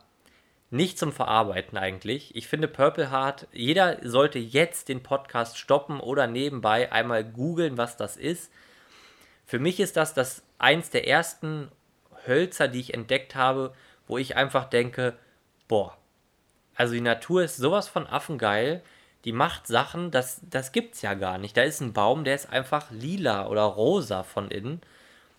nicht 0.71 0.97
zum 0.97 1.11
Verarbeiten 1.11 1.77
eigentlich. 1.77 2.35
Ich 2.35 2.47
finde 2.47 2.67
Purple 2.67 3.11
Heart, 3.11 3.47
jeder 3.51 3.97
sollte 4.01 4.39
jetzt 4.39 4.89
den 4.89 5.03
Podcast 5.03 5.57
stoppen 5.57 5.99
oder 5.99 6.27
nebenbei 6.27 6.91
einmal 6.91 7.23
googeln, 7.23 7.77
was 7.77 7.95
das 7.97 8.17
ist. 8.17 8.51
Für 9.45 9.59
mich 9.59 9.79
ist 9.79 9.97
das, 9.97 10.13
das 10.13 10.43
eins 10.57 10.89
der 10.89 11.07
ersten 11.07 11.69
Hölzer, 12.25 12.69
die 12.69 12.79
ich 12.79 12.93
entdeckt 12.93 13.35
habe, 13.35 13.73
wo 14.07 14.17
ich 14.17 14.35
einfach 14.35 14.65
denke, 14.65 15.15
boah, 15.67 15.95
also 16.75 16.93
die 16.93 17.01
Natur 17.01 17.43
ist 17.43 17.57
sowas 17.57 17.87
von 17.87 18.07
affengeil, 18.07 18.81
die 19.25 19.31
macht 19.31 19.67
Sachen, 19.67 20.11
das, 20.11 20.41
das 20.49 20.71
gibt's 20.71 21.01
ja 21.01 21.13
gar 21.13 21.37
nicht. 21.37 21.55
Da 21.55 21.63
ist 21.63 21.79
ein 21.79 21.93
Baum, 21.93 22.23
der 22.23 22.35
ist 22.35 22.49
einfach 22.49 22.91
lila 22.91 23.47
oder 23.47 23.63
rosa 23.63 24.23
von 24.23 24.51
innen. 24.51 24.81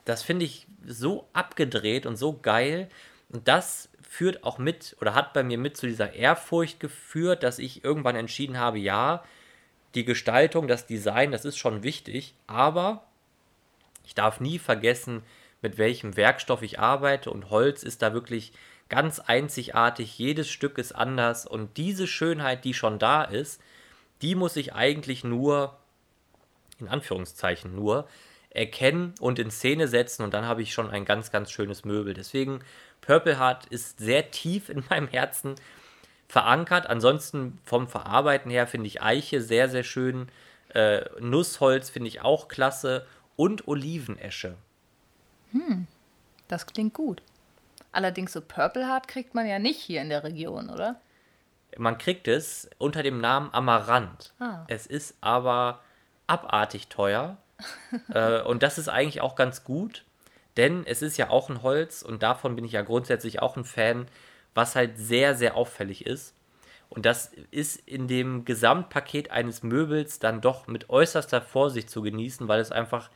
Das 0.05 0.23
finde 0.23 0.47
ich 0.47 0.67
so 0.87 1.29
abgedreht 1.33 2.07
und 2.07 2.17
so 2.17 2.39
geil. 2.41 2.89
Und 3.29 3.47
das 3.49 3.91
führt 4.09 4.45
auch 4.45 4.59
mit 4.59 4.97
oder 5.01 5.15
hat 5.15 5.33
bei 5.33 5.43
mir 5.43 5.59
mit 5.59 5.77
zu 5.77 5.87
dieser 5.87 6.15
Ehrfurcht 6.15 6.81
geführt, 6.81 7.43
dass 7.43 7.59
ich 7.59 7.85
irgendwann 7.85 8.17
entschieden 8.17 8.59
habe, 8.59 8.79
ja, 8.79 9.25
die 9.95 10.05
Gestaltung, 10.05 10.67
das 10.67 10.87
Design, 10.87 11.33
das 11.33 11.45
ist 11.45 11.59
schon 11.59 11.83
wichtig, 11.83 12.35
aber 12.47 13.05
ich 14.05 14.15
darf 14.15 14.41
nie 14.41 14.59
vergessen, 14.59 15.23
mit 15.63 15.79
welchem 15.79 16.17
Werkstoff 16.17 16.63
ich 16.63 16.79
arbeite 16.79 17.31
und 17.31 17.51
Holz 17.51 17.83
ist 17.83 18.03
da 18.03 18.13
wirklich 18.13 18.53
ganz 18.89 19.21
einzigartig, 19.21 20.19
jedes 20.19 20.49
Stück 20.49 20.79
ist 20.79 20.93
anders 20.93 21.47
und 21.47 21.77
diese 21.77 22.07
Schönheit, 22.07 22.65
die 22.65 22.75
schon 22.75 22.99
da 22.99 23.23
ist, 23.23 23.61
die 24.23 24.35
muss 24.35 24.57
ich 24.57 24.75
eigentlich 24.75 25.25
nur, 25.25 25.77
in 26.79 26.89
Anführungszeichen 26.89 27.75
nur, 27.75 28.09
erkennen 28.51 29.15
und 29.21 29.39
in 29.39 29.51
Szene 29.51 29.89
setzen 29.89 30.23
und 30.23 30.33
dann 30.33 30.47
habe 30.47 30.63
ich 30.63 30.73
schon 30.73 30.89
ein 30.89 31.05
ganz, 31.05 31.33
ganz 31.33 31.51
schönes 31.51 31.85
Möbel. 31.85 32.15
Deswegen 32.15 32.61
Purple 33.01 33.39
Heart 33.39 33.67
ist 33.67 33.99
sehr 33.99 34.31
tief 34.31 34.69
in 34.69 34.85
meinem 34.89 35.09
Herzen 35.09 35.57
verankert. 36.29 36.87
Ansonsten 36.87 37.59
vom 37.65 37.89
Verarbeiten 37.89 38.51
her 38.51 38.67
finde 38.67 38.87
ich 38.87 39.03
Eiche 39.03 39.43
sehr, 39.43 39.69
sehr 39.69 39.85
schön. 39.85 40.29
Äh, 40.69 41.03
Nussholz 41.21 41.91
finde 41.91 42.09
ich 42.09 42.23
auch 42.23 42.49
klasse. 42.49 43.07
Und 43.37 43.67
Olivenesche. 43.67 44.55
Hm, 45.51 45.89
das 46.47 46.67
klingt 46.67 46.95
gut. 46.95 47.21
Allerdings 47.95 48.33
so 48.33 48.41
Purple 48.41 48.89
Heart 48.89 49.07
kriegt 49.07 49.35
man 49.35 49.47
ja 49.47 49.61
nicht 49.61 49.81
hier 49.81 50.03
in 50.03 50.09
der 50.09 50.25
Region, 50.25 50.69
oder? 50.69 51.01
Man 51.79 51.97
kriegt 51.97 52.27
es 52.27 52.69
unter 52.79 53.05
dem 53.05 53.21
Namen 53.21 53.51
Amaranth. 53.53 54.33
Ah. 54.41 54.65
Es 54.67 54.87
ist 54.87 55.17
aber 55.21 55.81
abartig 56.27 56.89
teuer. 56.89 57.37
äh, 58.13 58.43
und 58.43 58.65
das 58.65 58.79
ist 58.79 58.89
eigentlich 58.89 59.21
auch 59.21 59.37
ganz 59.37 59.63
gut, 59.63 60.05
denn 60.57 60.85
es 60.87 61.03
ist 61.03 61.17
ja 61.19 61.31
auch 61.31 61.49
ein 61.49 61.63
Holz 61.63 62.03
und 62.03 62.25
davon 62.25 62.57
bin 62.57 62.65
ich 62.65 62.73
ja 62.73 62.83
grundsätzlich 62.83 63.41
auch 63.41 63.57
ein 63.57 63.65
Fan, 63.65 64.09
was 64.55 64.75
halt 64.75 64.99
sehr, 64.99 65.37
sehr 65.37 65.57
auffällig 65.57 66.05
ist. 66.05 66.35
Und 66.89 67.07
das 67.07 67.33
ist 67.53 67.77
in 67.89 68.09
dem 68.09 68.45
Gesamtpaket 68.45 69.31
eines 69.31 69.63
Möbels 69.63 70.19
dann 70.19 70.41
doch 70.41 70.67
mit 70.67 70.91
äußerster 70.91 71.43
Vorsicht 71.43 71.89
zu 71.91 72.03
genießen, 72.03 72.49
weil 72.49 72.61
es 72.61 72.73
einfach 72.73 73.11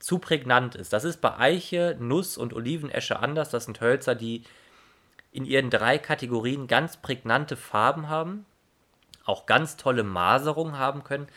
zu 0.00 0.18
prägnant 0.18 0.74
ist. 0.74 0.92
Das 0.92 1.04
ist 1.04 1.20
bei 1.20 1.38
Eiche, 1.38 1.96
Nuss 2.00 2.36
und 2.36 2.52
Olivenesche 2.52 3.20
anders. 3.20 3.50
Das 3.50 3.66
sind 3.66 3.80
Hölzer, 3.80 4.16
die 4.16 4.42
in 5.30 5.44
ihren 5.44 5.70
drei 5.70 5.98
Kategorien 5.98 6.66
ganz 6.66 6.96
prägnante 6.96 7.56
Farben 7.56 8.08
haben, 8.08 8.46
auch 9.24 9.46
ganz 9.46 9.76
tolle 9.76 10.02
Maserung 10.02 10.76
haben 10.76 11.04
können, 11.04 11.28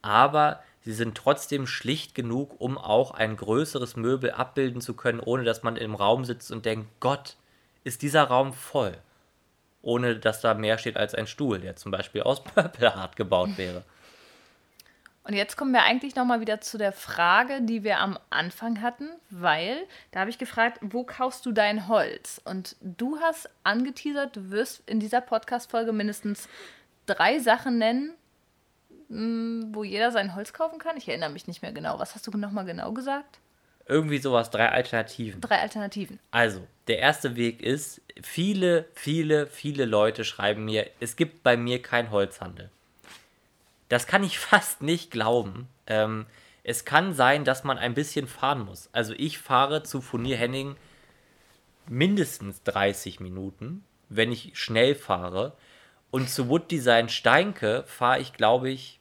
aber 0.00 0.62
sie 0.82 0.92
sind 0.92 1.16
trotzdem 1.16 1.66
schlicht 1.66 2.14
genug, 2.14 2.60
um 2.60 2.78
auch 2.78 3.12
ein 3.12 3.36
größeres 3.36 3.96
Möbel 3.96 4.30
abbilden 4.32 4.80
zu 4.80 4.94
können, 4.94 5.20
ohne 5.20 5.44
dass 5.44 5.62
man 5.62 5.76
im 5.76 5.94
Raum 5.94 6.24
sitzt 6.24 6.52
und 6.52 6.66
denkt, 6.66 6.88
Gott, 7.00 7.36
ist 7.82 8.02
dieser 8.02 8.24
Raum 8.24 8.52
voll. 8.52 8.96
Ohne 9.80 10.16
dass 10.16 10.40
da 10.40 10.54
mehr 10.54 10.78
steht 10.78 10.96
als 10.96 11.14
ein 11.14 11.26
Stuhl, 11.26 11.58
der 11.58 11.74
zum 11.74 11.90
Beispiel 11.90 12.22
aus 12.22 12.44
Purple 12.44 12.94
Heart 12.94 13.16
gebaut 13.16 13.56
wäre. 13.56 13.82
Und 15.24 15.34
jetzt 15.34 15.56
kommen 15.56 15.72
wir 15.72 15.82
eigentlich 15.82 16.16
nochmal 16.16 16.40
wieder 16.40 16.60
zu 16.60 16.78
der 16.78 16.92
Frage, 16.92 17.62
die 17.62 17.84
wir 17.84 18.00
am 18.00 18.18
Anfang 18.30 18.82
hatten, 18.82 19.08
weil 19.30 19.76
da 20.10 20.20
habe 20.20 20.30
ich 20.30 20.38
gefragt, 20.38 20.78
wo 20.82 21.04
kaufst 21.04 21.46
du 21.46 21.52
dein 21.52 21.86
Holz? 21.86 22.40
Und 22.44 22.74
du 22.80 23.18
hast 23.20 23.48
angeteasert, 23.62 24.34
du 24.34 24.50
wirst 24.50 24.82
in 24.88 24.98
dieser 24.98 25.20
Podcast-Folge 25.20 25.92
mindestens 25.92 26.48
drei 27.06 27.38
Sachen 27.38 27.78
nennen, 27.78 28.14
hm, 29.08 29.68
wo 29.72 29.84
jeder 29.84 30.10
sein 30.10 30.34
Holz 30.34 30.52
kaufen 30.52 30.78
kann? 30.78 30.96
Ich 30.96 31.08
erinnere 31.08 31.30
mich 31.30 31.46
nicht 31.46 31.62
mehr 31.62 31.72
genau. 31.72 32.00
Was 32.00 32.14
hast 32.14 32.26
du 32.26 32.36
nochmal 32.36 32.64
genau 32.64 32.92
gesagt? 32.92 33.38
Irgendwie 33.86 34.18
sowas, 34.18 34.50
drei 34.50 34.70
Alternativen. 34.70 35.40
Drei 35.40 35.60
Alternativen. 35.60 36.18
Also, 36.30 36.66
der 36.88 36.98
erste 36.98 37.36
Weg 37.36 37.62
ist, 37.62 38.00
viele, 38.22 38.86
viele, 38.94 39.46
viele 39.46 39.84
Leute 39.84 40.24
schreiben 40.24 40.64
mir, 40.64 40.88
es 40.98 41.16
gibt 41.16 41.42
bei 41.42 41.56
mir 41.56 41.82
keinen 41.82 42.10
Holzhandel. 42.10 42.70
Das 43.92 44.06
kann 44.06 44.24
ich 44.24 44.38
fast 44.38 44.80
nicht 44.80 45.10
glauben. 45.10 45.68
Ähm, 45.86 46.24
es 46.64 46.86
kann 46.86 47.12
sein, 47.12 47.44
dass 47.44 47.62
man 47.62 47.76
ein 47.76 47.92
bisschen 47.92 48.26
fahren 48.26 48.64
muss. 48.64 48.88
Also 48.92 49.12
ich 49.14 49.38
fahre 49.38 49.82
zu 49.82 50.00
Furnier 50.00 50.38
Henning 50.38 50.76
mindestens 51.88 52.62
30 52.62 53.20
Minuten, 53.20 53.84
wenn 54.08 54.32
ich 54.32 54.52
schnell 54.54 54.94
fahre. 54.94 55.52
Und 56.10 56.30
zu 56.30 56.48
Wood 56.48 56.70
Design 56.70 57.10
Steinke 57.10 57.84
fahre 57.86 58.20
ich, 58.20 58.32
glaube 58.32 58.70
ich, 58.70 58.98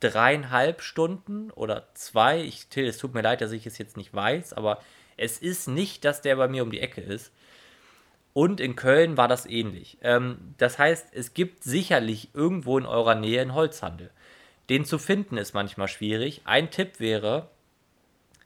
dreieinhalb 0.00 0.80
Stunden 0.80 1.50
oder 1.50 1.88
zwei. 1.92 2.40
Ich, 2.40 2.68
Till, 2.68 2.86
es 2.86 2.96
tut 2.96 3.12
mir 3.12 3.20
leid, 3.20 3.42
dass 3.42 3.52
ich 3.52 3.66
es 3.66 3.76
jetzt 3.76 3.98
nicht 3.98 4.14
weiß, 4.14 4.54
aber 4.54 4.80
es 5.18 5.36
ist 5.36 5.68
nicht, 5.68 6.06
dass 6.06 6.22
der 6.22 6.36
bei 6.36 6.48
mir 6.48 6.62
um 6.62 6.70
die 6.70 6.80
Ecke 6.80 7.02
ist. 7.02 7.32
Und 8.32 8.60
in 8.60 8.76
Köln 8.76 9.16
war 9.16 9.28
das 9.28 9.46
ähnlich. 9.46 9.98
Ähm, 10.02 10.54
das 10.58 10.78
heißt, 10.78 11.08
es 11.12 11.34
gibt 11.34 11.64
sicherlich 11.64 12.30
irgendwo 12.34 12.78
in 12.78 12.86
eurer 12.86 13.14
Nähe 13.14 13.40
einen 13.40 13.54
Holzhandel. 13.54 14.10
Den 14.68 14.84
zu 14.84 14.98
finden 14.98 15.36
ist 15.36 15.52
manchmal 15.52 15.88
schwierig. 15.88 16.42
Ein 16.44 16.70
Tipp 16.70 17.00
wäre, 17.00 17.50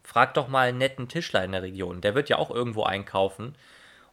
fragt 0.03 0.37
doch 0.37 0.49
mal 0.49 0.69
einen 0.69 0.79
netten 0.79 1.09
Tischler 1.09 1.45
in 1.45 1.53
der 1.53 1.63
Region. 1.63 2.01
Der 2.01 2.15
wird 2.15 2.31
ja 2.31 2.39
auch 2.39 2.51
irgendwo 2.51 2.85
einkaufen. 2.85 3.55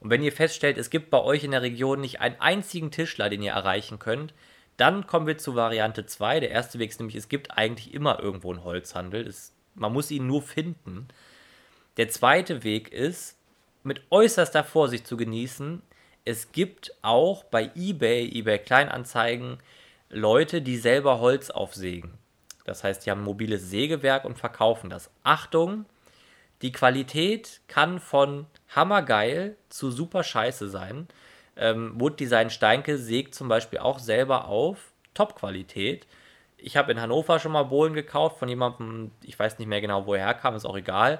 Und 0.00 0.10
wenn 0.10 0.22
ihr 0.22 0.32
feststellt, 0.32 0.76
es 0.76 0.90
gibt 0.90 1.10
bei 1.10 1.20
euch 1.22 1.44
in 1.44 1.52
der 1.52 1.62
Region 1.62 2.00
nicht 2.00 2.20
einen 2.20 2.40
einzigen 2.40 2.90
Tischler, 2.90 3.30
den 3.30 3.42
ihr 3.42 3.52
erreichen 3.52 3.98
könnt, 3.98 4.34
dann 4.76 5.06
kommen 5.06 5.26
wir 5.26 5.38
zu 5.38 5.54
Variante 5.54 6.04
2. 6.04 6.40
Der 6.40 6.50
erste 6.50 6.78
Weg 6.78 6.90
ist 6.90 6.98
nämlich, 6.98 7.16
es 7.16 7.28
gibt 7.28 7.56
eigentlich 7.56 7.94
immer 7.94 8.20
irgendwo 8.20 8.50
einen 8.50 8.64
Holzhandel. 8.64 9.26
Es, 9.26 9.54
man 9.74 9.92
muss 9.92 10.10
ihn 10.10 10.26
nur 10.26 10.42
finden. 10.42 11.08
Der 11.98 12.08
zweite 12.08 12.64
Weg 12.64 12.90
ist, 12.90 13.38
mit 13.82 14.02
äußerster 14.10 14.64
Vorsicht 14.64 15.06
zu 15.06 15.16
genießen. 15.16 15.82
Es 16.24 16.52
gibt 16.52 16.94
auch 17.02 17.44
bei 17.44 17.70
eBay, 17.74 18.28
eBay 18.32 18.58
Kleinanzeigen, 18.58 19.58
Leute, 20.08 20.62
die 20.62 20.76
selber 20.76 21.20
Holz 21.20 21.50
aufsägen. 21.50 22.12
Das 22.64 22.84
heißt, 22.84 23.04
die 23.04 23.10
haben 23.10 23.22
ein 23.22 23.24
mobiles 23.24 23.70
Sägewerk 23.70 24.24
und 24.24 24.38
verkaufen 24.38 24.90
das. 24.90 25.10
Achtung, 25.24 25.86
die 26.62 26.70
Qualität 26.70 27.60
kann 27.66 27.98
von 27.98 28.46
hammergeil 28.74 29.56
zu 29.68 29.90
super 29.90 30.22
scheiße 30.22 30.68
sein. 30.68 31.08
Ähm, 31.56 31.94
Wood 31.96 32.20
Design 32.20 32.50
Steinke 32.50 32.98
sägt 32.98 33.34
zum 33.34 33.48
Beispiel 33.48 33.80
auch 33.80 33.98
selber 33.98 34.46
auf 34.46 34.92
Top-Qualität. 35.14 36.06
ich 36.56 36.76
habe 36.76 36.92
in 36.92 37.00
Hannover 37.00 37.40
schon 37.40 37.52
mal 37.52 37.64
Bohlen 37.64 37.92
gekauft 37.92 38.38
von 38.38 38.48
jemandem, 38.48 39.10
ich 39.22 39.36
weiß 39.38 39.58
nicht 39.58 39.66
mehr 39.66 39.80
genau, 39.80 40.06
wo 40.06 40.14
er 40.14 40.24
herkam, 40.26 40.54
ist 40.54 40.64
auch 40.64 40.76
egal. 40.76 41.18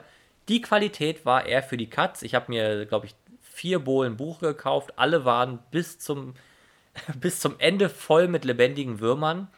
Die 0.48 0.60
Qualität 0.60 1.24
war 1.24 1.46
eher 1.46 1.62
für 1.62 1.76
die 1.76 1.88
Katz. 1.90 2.22
Ich 2.22 2.34
habe 2.34 2.46
mir, 2.48 2.86
glaube 2.86 3.06
ich, 3.06 3.14
vier 3.42 3.78
Bohlen 3.78 4.16
Buche 4.16 4.46
gekauft. 4.48 4.92
Alle 4.96 5.24
waren 5.24 5.58
bis 5.70 5.98
zum, 5.98 6.34
bis 7.20 7.40
zum 7.40 7.54
Ende 7.58 7.88
voll 7.88 8.28
mit 8.28 8.44
lebendigen 8.44 9.00
Würmern. 9.00 9.48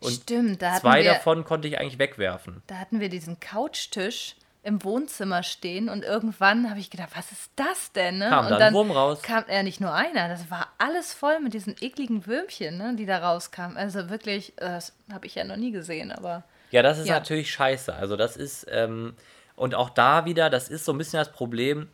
Und 0.00 0.12
Stimmt, 0.12 0.62
da 0.62 0.70
hatten 0.72 0.80
zwei 0.82 1.02
wir, 1.02 1.12
davon 1.14 1.44
konnte 1.44 1.66
ich 1.66 1.78
eigentlich 1.80 1.98
wegwerfen. 1.98 2.62
da 2.68 2.76
hatten 2.76 3.00
wir 3.00 3.08
diesen 3.08 3.40
Couchtisch 3.40 4.36
im 4.62 4.84
Wohnzimmer 4.84 5.42
stehen 5.42 5.88
und 5.88 6.04
irgendwann 6.04 6.68
habe 6.68 6.78
ich 6.78 6.90
gedacht, 6.90 7.10
was 7.14 7.32
ist 7.32 7.50
das 7.56 7.90
denn? 7.92 8.18
Ne? 8.18 8.28
Kam 8.28 8.44
und 8.46 8.50
dann 8.52 8.62
ein 8.62 8.74
Wurm 8.74 8.90
raus. 8.90 9.22
kam 9.22 9.44
ja 9.50 9.62
nicht 9.62 9.80
nur 9.80 9.92
einer, 9.94 10.28
das 10.28 10.50
war 10.50 10.68
alles 10.78 11.14
voll 11.14 11.40
mit 11.40 11.54
diesen 11.54 11.74
ekligen 11.80 12.26
Würmchen, 12.26 12.76
ne, 12.76 12.94
die 12.96 13.06
da 13.06 13.18
rauskamen. 13.18 13.76
Also 13.76 14.10
wirklich, 14.10 14.50
äh, 14.58 14.66
das 14.66 14.92
habe 15.12 15.26
ich 15.26 15.36
ja 15.36 15.44
noch 15.44 15.56
nie 15.56 15.70
gesehen, 15.72 16.12
aber 16.12 16.44
Ja, 16.70 16.82
das 16.82 16.98
ist 16.98 17.06
Ja. 17.08 17.14
natürlich 17.14 17.50
scheiße. 17.50 17.94
Also 17.94 18.16
das 18.16 18.36
ist, 18.36 18.66
ähm, 18.70 19.14
und 19.58 19.74
auch 19.74 19.90
da 19.90 20.24
wieder, 20.24 20.50
das 20.50 20.68
ist 20.68 20.84
so 20.84 20.92
ein 20.92 20.98
bisschen 20.98 21.18
das 21.18 21.32
Problem. 21.32 21.88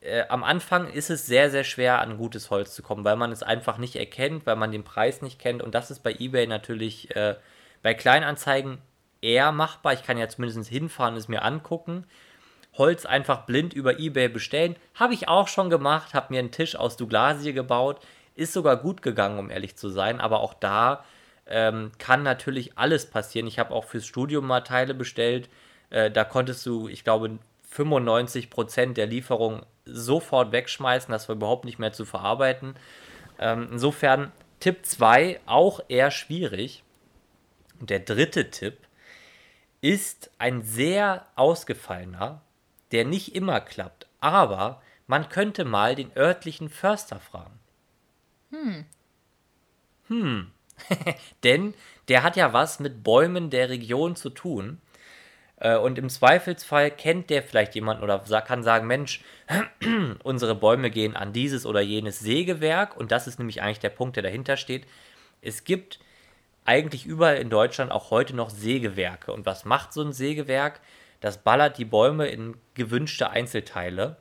Äh, 0.00 0.24
am 0.28 0.44
Anfang 0.44 0.88
ist 0.88 1.10
es 1.10 1.26
sehr, 1.26 1.50
sehr 1.50 1.64
schwer, 1.64 2.00
an 2.00 2.16
gutes 2.16 2.50
Holz 2.50 2.74
zu 2.74 2.82
kommen, 2.82 3.04
weil 3.04 3.16
man 3.16 3.32
es 3.32 3.42
einfach 3.42 3.78
nicht 3.78 3.96
erkennt, 3.96 4.46
weil 4.46 4.56
man 4.56 4.72
den 4.72 4.84
Preis 4.84 5.22
nicht 5.22 5.38
kennt. 5.38 5.62
Und 5.62 5.74
das 5.74 5.90
ist 5.90 6.02
bei 6.02 6.14
eBay 6.18 6.46
natürlich 6.46 7.14
äh, 7.16 7.36
bei 7.82 7.94
Kleinanzeigen 7.94 8.78
eher 9.20 9.52
machbar. 9.52 9.92
Ich 9.92 10.02
kann 10.02 10.18
ja 10.18 10.28
zumindest 10.28 10.68
hinfahren, 10.68 11.16
es 11.16 11.28
mir 11.28 11.42
angucken. 11.42 12.06
Holz 12.74 13.04
einfach 13.04 13.46
blind 13.46 13.74
über 13.74 13.98
eBay 13.98 14.28
bestellen. 14.28 14.76
Habe 14.94 15.14
ich 15.14 15.28
auch 15.28 15.48
schon 15.48 15.70
gemacht, 15.70 16.14
habe 16.14 16.32
mir 16.32 16.38
einen 16.38 16.52
Tisch 16.52 16.76
aus 16.76 16.96
Douglasie 16.96 17.52
gebaut. 17.52 18.00
Ist 18.36 18.52
sogar 18.52 18.76
gut 18.76 19.02
gegangen, 19.02 19.38
um 19.38 19.50
ehrlich 19.50 19.76
zu 19.76 19.88
sein. 19.88 20.20
Aber 20.20 20.40
auch 20.40 20.54
da 20.54 21.04
ähm, 21.46 21.92
kann 21.98 22.22
natürlich 22.22 22.78
alles 22.78 23.10
passieren. 23.10 23.48
Ich 23.48 23.58
habe 23.58 23.74
auch 23.74 23.84
fürs 23.84 24.06
Studium 24.06 24.46
mal 24.46 24.60
Teile 24.60 24.94
bestellt. 24.94 25.48
Äh, 25.90 26.10
da 26.10 26.24
konntest 26.24 26.64
du, 26.66 26.88
ich 26.88 27.04
glaube, 27.04 27.38
95% 27.72 28.94
der 28.94 29.06
Lieferung 29.06 29.64
sofort 29.84 30.52
wegschmeißen. 30.52 31.12
Das 31.12 31.28
war 31.28 31.36
überhaupt 31.36 31.64
nicht 31.64 31.78
mehr 31.78 31.92
zu 31.92 32.04
verarbeiten. 32.04 32.74
Ähm, 33.38 33.68
insofern 33.72 34.32
Tipp 34.60 34.84
2 34.84 35.40
auch 35.46 35.80
eher 35.88 36.10
schwierig. 36.10 36.82
Und 37.80 37.90
der 37.90 38.00
dritte 38.00 38.50
Tipp 38.50 38.78
ist 39.80 40.30
ein 40.38 40.62
sehr 40.62 41.26
ausgefallener, 41.36 42.42
der 42.92 43.04
nicht 43.04 43.34
immer 43.34 43.60
klappt. 43.60 44.06
Aber 44.20 44.82
man 45.06 45.28
könnte 45.28 45.64
mal 45.64 45.94
den 45.94 46.14
örtlichen 46.16 46.68
Förster 46.68 47.18
fragen. 47.20 47.58
Hm. 50.08 50.50
Denn 51.44 51.74
der 52.08 52.22
hat 52.22 52.36
ja 52.36 52.52
was 52.52 52.80
mit 52.80 53.02
Bäumen 53.02 53.50
der 53.50 53.70
Region 53.70 54.16
zu 54.16 54.30
tun. 54.30 54.80
Äh, 55.60 55.76
Und 55.76 55.98
im 55.98 56.08
Zweifelsfall 56.08 56.90
kennt 56.90 57.30
der 57.30 57.42
vielleicht 57.42 57.74
jemanden 57.74 58.02
oder 58.02 58.18
kann 58.40 58.64
sagen, 58.64 58.86
Mensch, 58.86 59.22
unsere 60.24 60.54
Bäume 60.56 60.90
gehen 60.90 61.14
an 61.14 61.32
dieses 61.32 61.64
oder 61.64 61.80
jenes 61.80 62.18
Sägewerk. 62.18 62.96
Und 62.96 63.12
das 63.12 63.28
ist 63.28 63.38
nämlich 63.38 63.62
eigentlich 63.62 63.78
der 63.78 63.90
Punkt, 63.90 64.16
der 64.16 64.24
dahinter 64.24 64.56
steht. 64.56 64.86
Es 65.42 65.64
gibt 65.64 66.00
eigentlich 66.64 67.06
überall 67.06 67.36
in 67.36 67.50
Deutschland 67.50 67.92
auch 67.92 68.10
heute 68.10 68.34
noch 68.34 68.50
Sägewerke. 68.50 69.32
Und 69.32 69.46
was 69.46 69.64
macht 69.64 69.92
so 69.92 70.02
ein 70.02 70.12
Sägewerk? 70.12 70.80
Das 71.20 71.38
ballert 71.38 71.78
die 71.78 71.84
Bäume 71.84 72.26
in 72.26 72.56
gewünschte 72.74 73.30
Einzelteile. 73.30 74.16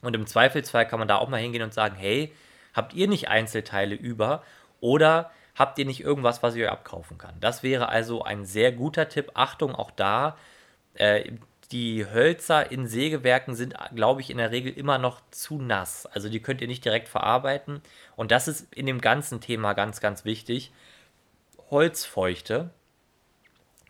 Und 0.00 0.14
im 0.14 0.26
Zweifelsfall 0.26 0.86
kann 0.86 0.98
man 0.98 1.08
da 1.08 1.16
auch 1.16 1.28
mal 1.28 1.40
hingehen 1.40 1.62
und 1.62 1.74
sagen, 1.74 1.96
hey, 1.96 2.32
habt 2.74 2.94
ihr 2.94 3.08
nicht 3.08 3.28
Einzelteile 3.28 3.94
über 3.94 4.42
oder 4.80 5.30
habt 5.58 5.78
ihr 5.78 5.84
nicht 5.84 6.00
irgendwas, 6.00 6.42
was 6.42 6.54
ich 6.54 6.62
euch 6.62 6.70
abkaufen 6.70 7.18
kann? 7.18 7.34
Das 7.40 7.62
wäre 7.62 7.88
also 7.88 8.22
ein 8.22 8.44
sehr 8.44 8.72
guter 8.72 9.08
Tipp. 9.08 9.32
Achtung, 9.34 9.74
auch 9.74 9.90
da, 9.90 10.36
äh, 10.94 11.32
die 11.72 12.06
Hölzer 12.06 12.70
in 12.70 12.86
Sägewerken 12.86 13.54
sind, 13.54 13.74
glaube 13.94 14.22
ich, 14.22 14.30
in 14.30 14.38
der 14.38 14.50
Regel 14.50 14.72
immer 14.72 14.98
noch 14.98 15.20
zu 15.30 15.60
nass. 15.60 16.06
Also 16.06 16.28
die 16.28 16.40
könnt 16.40 16.62
ihr 16.62 16.68
nicht 16.68 16.84
direkt 16.84 17.08
verarbeiten. 17.08 17.82
Und 18.16 18.30
das 18.30 18.48
ist 18.48 18.72
in 18.72 18.86
dem 18.86 19.00
ganzen 19.00 19.40
Thema 19.40 19.74
ganz, 19.74 20.00
ganz 20.00 20.24
wichtig. 20.24 20.72
Holzfeuchte 21.70 22.70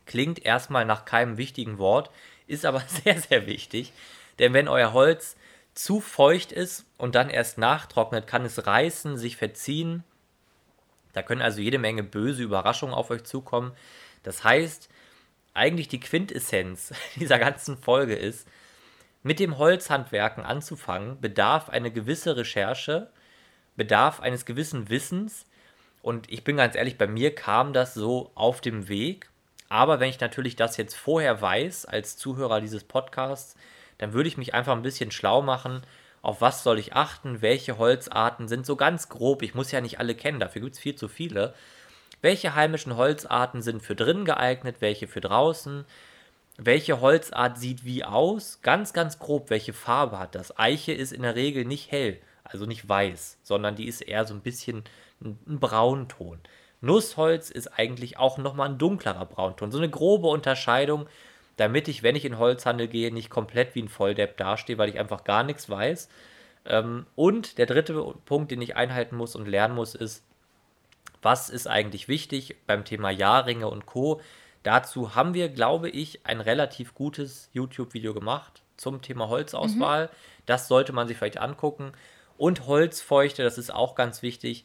klingt 0.07 0.45
erstmal 0.45 0.87
nach 0.87 1.05
keinem 1.05 1.37
wichtigen 1.37 1.79
Wort, 1.79 2.11
ist 2.47 2.65
aber 2.65 2.81
sehr, 3.05 3.21
sehr 3.21 3.47
wichtig. 3.47 3.93
Denn 4.41 4.53
wenn 4.55 4.69
euer 4.69 4.93
Holz 4.93 5.37
zu 5.75 6.01
feucht 6.01 6.51
ist 6.51 6.85
und 6.97 7.15
dann 7.15 7.31
erst 7.31 7.59
nachtrocknet, 7.59 8.27
kann 8.27 8.45
es 8.45 8.67
reißen, 8.67 9.17
sich 9.17 9.37
verziehen. 9.37 10.03
Da 11.19 11.23
können 11.23 11.43
also 11.43 11.61
jede 11.61 11.79
Menge 11.79 12.05
böse 12.05 12.45
Überraschungen 12.45 12.95
auf 12.95 13.11
euch 13.11 13.25
zukommen. 13.25 13.73
Das 14.23 14.45
heißt, 14.45 14.89
eigentlich 15.53 15.89
die 15.89 15.99
Quintessenz 15.99 16.95
dieser 17.17 17.41
ganzen 17.41 17.77
Folge 17.77 18.15
ist, 18.15 18.47
mit 19.25 19.41
dem 19.41 19.59
Holzhandwerken 19.59 20.45
anzufangen, 20.45 21.21
bedarf 21.21 21.71
eine 21.71 21.91
gewisse 21.91 22.37
Recherche, 22.37 23.11
bedarf 23.75 24.21
eines 24.21 24.47
gewissen 24.47 24.91
Wissens. 24.91 25.45
Und 26.03 26.31
ich 26.31 26.45
bin 26.45 26.57
ganz 26.57 26.77
ehrlich, 26.77 26.97
bei 26.97 27.09
mir 27.09 27.35
kam 27.35 27.73
das 27.73 27.95
so 27.95 28.31
auf 28.37 28.61
dem 28.61 28.89
Weg. 28.89 29.29
Aber 29.69 29.99
wenn 29.99 30.11
ich 30.11 30.21
natürlich 30.21 30.55
das 30.55 30.77
jetzt 30.77 30.95
vorher 30.95 31.43
weiß, 31.43 31.85
als 31.85 32.17
Zuhörer 32.17 32.61
dieses 32.61 32.85
Podcasts, 32.85 33.57
dann 33.99 34.13
würde 34.13 34.29
ich 34.29 34.37
mich 34.37 34.55
einfach 34.55 34.77
ein 34.77 34.83
bisschen 34.83 35.11
schlau 35.11 35.43
machen. 35.43 35.83
Auf 36.23 36.41
was 36.41 36.63
soll 36.63 36.79
ich 36.79 36.95
achten? 36.95 37.43
Welche 37.43 37.79
Holzarten 37.79 38.49
sind 38.49 38.67
so 38.67 38.77
ganz 38.77 39.09
grob? 39.09 39.43
Ich 39.43 39.55
muss 39.55 39.71
ja 39.71 39.81
nicht 39.81 39.99
alle 39.99 40.15
kennen, 40.15 40.41
dafür 40.41 40.63
gibt 40.63 40.75
es 40.75 40.81
viel 40.81 40.95
zu 40.95 41.09
viele. 41.09 41.55
Welche 42.21 42.55
heimischen 42.55 42.97
Holzarten 42.97 43.63
sind 43.63 43.83
für 43.83 43.95
drin 43.95 44.25
geeignet? 44.25 44.77
Welche 44.81 45.07
für 45.07 45.21
draußen? 45.21 45.85
Welche 46.57 47.01
Holzart 47.01 47.59
sieht 47.59 47.85
wie 47.85 48.05
aus? 48.05 48.61
Ganz, 48.63 48.93
ganz 48.93 49.21
grob, 49.21 49.49
welche 49.51 49.73
Farbe 49.73 50.19
hat 50.19 50.35
das? 50.35 50.59
Eiche 50.59 50.93
ist 50.93 51.13
in 51.13 51.23
der 51.23 51.37
Regel 51.37 51.65
nicht 51.65 51.93
hell, 51.93 52.19
also 52.43 52.67
nicht 52.67 52.89
weiß, 52.89 53.39
sondern 53.45 53.77
die 53.77 53.87
ist 53.87 54.01
eher 54.01 54.27
so 54.27 54.35
ein 54.35 54.41
bisschen 54.41 54.83
ein, 55.23 55.39
Braunton. 55.47 56.41
Nussholz 56.81 57.51
ist 57.51 57.69
eigentlich 57.79 58.19
auch 58.19 58.39
nochmal 58.39 58.71
ein 58.71 58.79
dunklerer 58.79 59.27
Braunton. 59.27 59.71
So 59.71 59.79
eine 59.79 59.89
grobe 59.89 60.27
Unterscheidung, 60.27 61.07
damit 61.59 61.89
ich, 61.89 62.03
wenn 62.03 62.17
ich 62.17 62.25
in 62.25 62.39
Holzhandel 62.39 62.89
gehe, 62.89 63.13
nicht 63.13 63.31
komplett 63.31 63.75
wie 63.75 63.83
ein 63.83 63.89
Volldepp 63.89 64.37
dastehe, 64.37 64.79
weil 64.79 64.89
ich 64.89 64.99
einfach 64.99 65.25
gar 65.25 65.43
nichts 65.43 65.69
weiß. 65.69 66.09
Ähm, 66.65 67.05
und 67.17 67.59
der 67.59 67.67
dritte 67.67 68.15
Punkt, 68.25 68.51
den 68.51 68.63
ich 68.63 68.77
einhalten 68.77 69.17
muss 69.17 69.37
und 69.37 69.47
lernen 69.47 69.75
muss, 69.75 69.95
ist, 69.95 70.25
was 71.21 71.51
ist 71.51 71.67
eigentlich 71.67 72.07
wichtig 72.07 72.57
beim 72.67 72.85
Thema 72.85 73.11
Jahrringe 73.11 73.69
und 73.69 73.87
Co. 73.87 74.21
Dazu 74.63 75.17
haben 75.17 75.35
wir, 75.35 75.49
glaube 75.49 75.91
ich, 75.91 76.25
ein 76.25 76.41
relativ 76.41 76.95
gutes 76.95 77.51
YouTube-Video 77.53 78.15
gemacht 78.15 78.63
zum 78.77 79.03
Thema 79.03 79.29
Holzauswahl. 79.29 80.11
Das 80.47 80.69
sollte 80.69 80.93
man 80.93 81.09
sich 81.09 81.17
vielleicht 81.17 81.39
angucken. 81.39 81.93
Und 82.37 82.69
Holzfeuchte, 82.69 83.43
das 83.43 83.59
ist 83.59 83.75
auch 83.75 83.97
ganz 83.97 84.23
wichtig. 84.23 84.63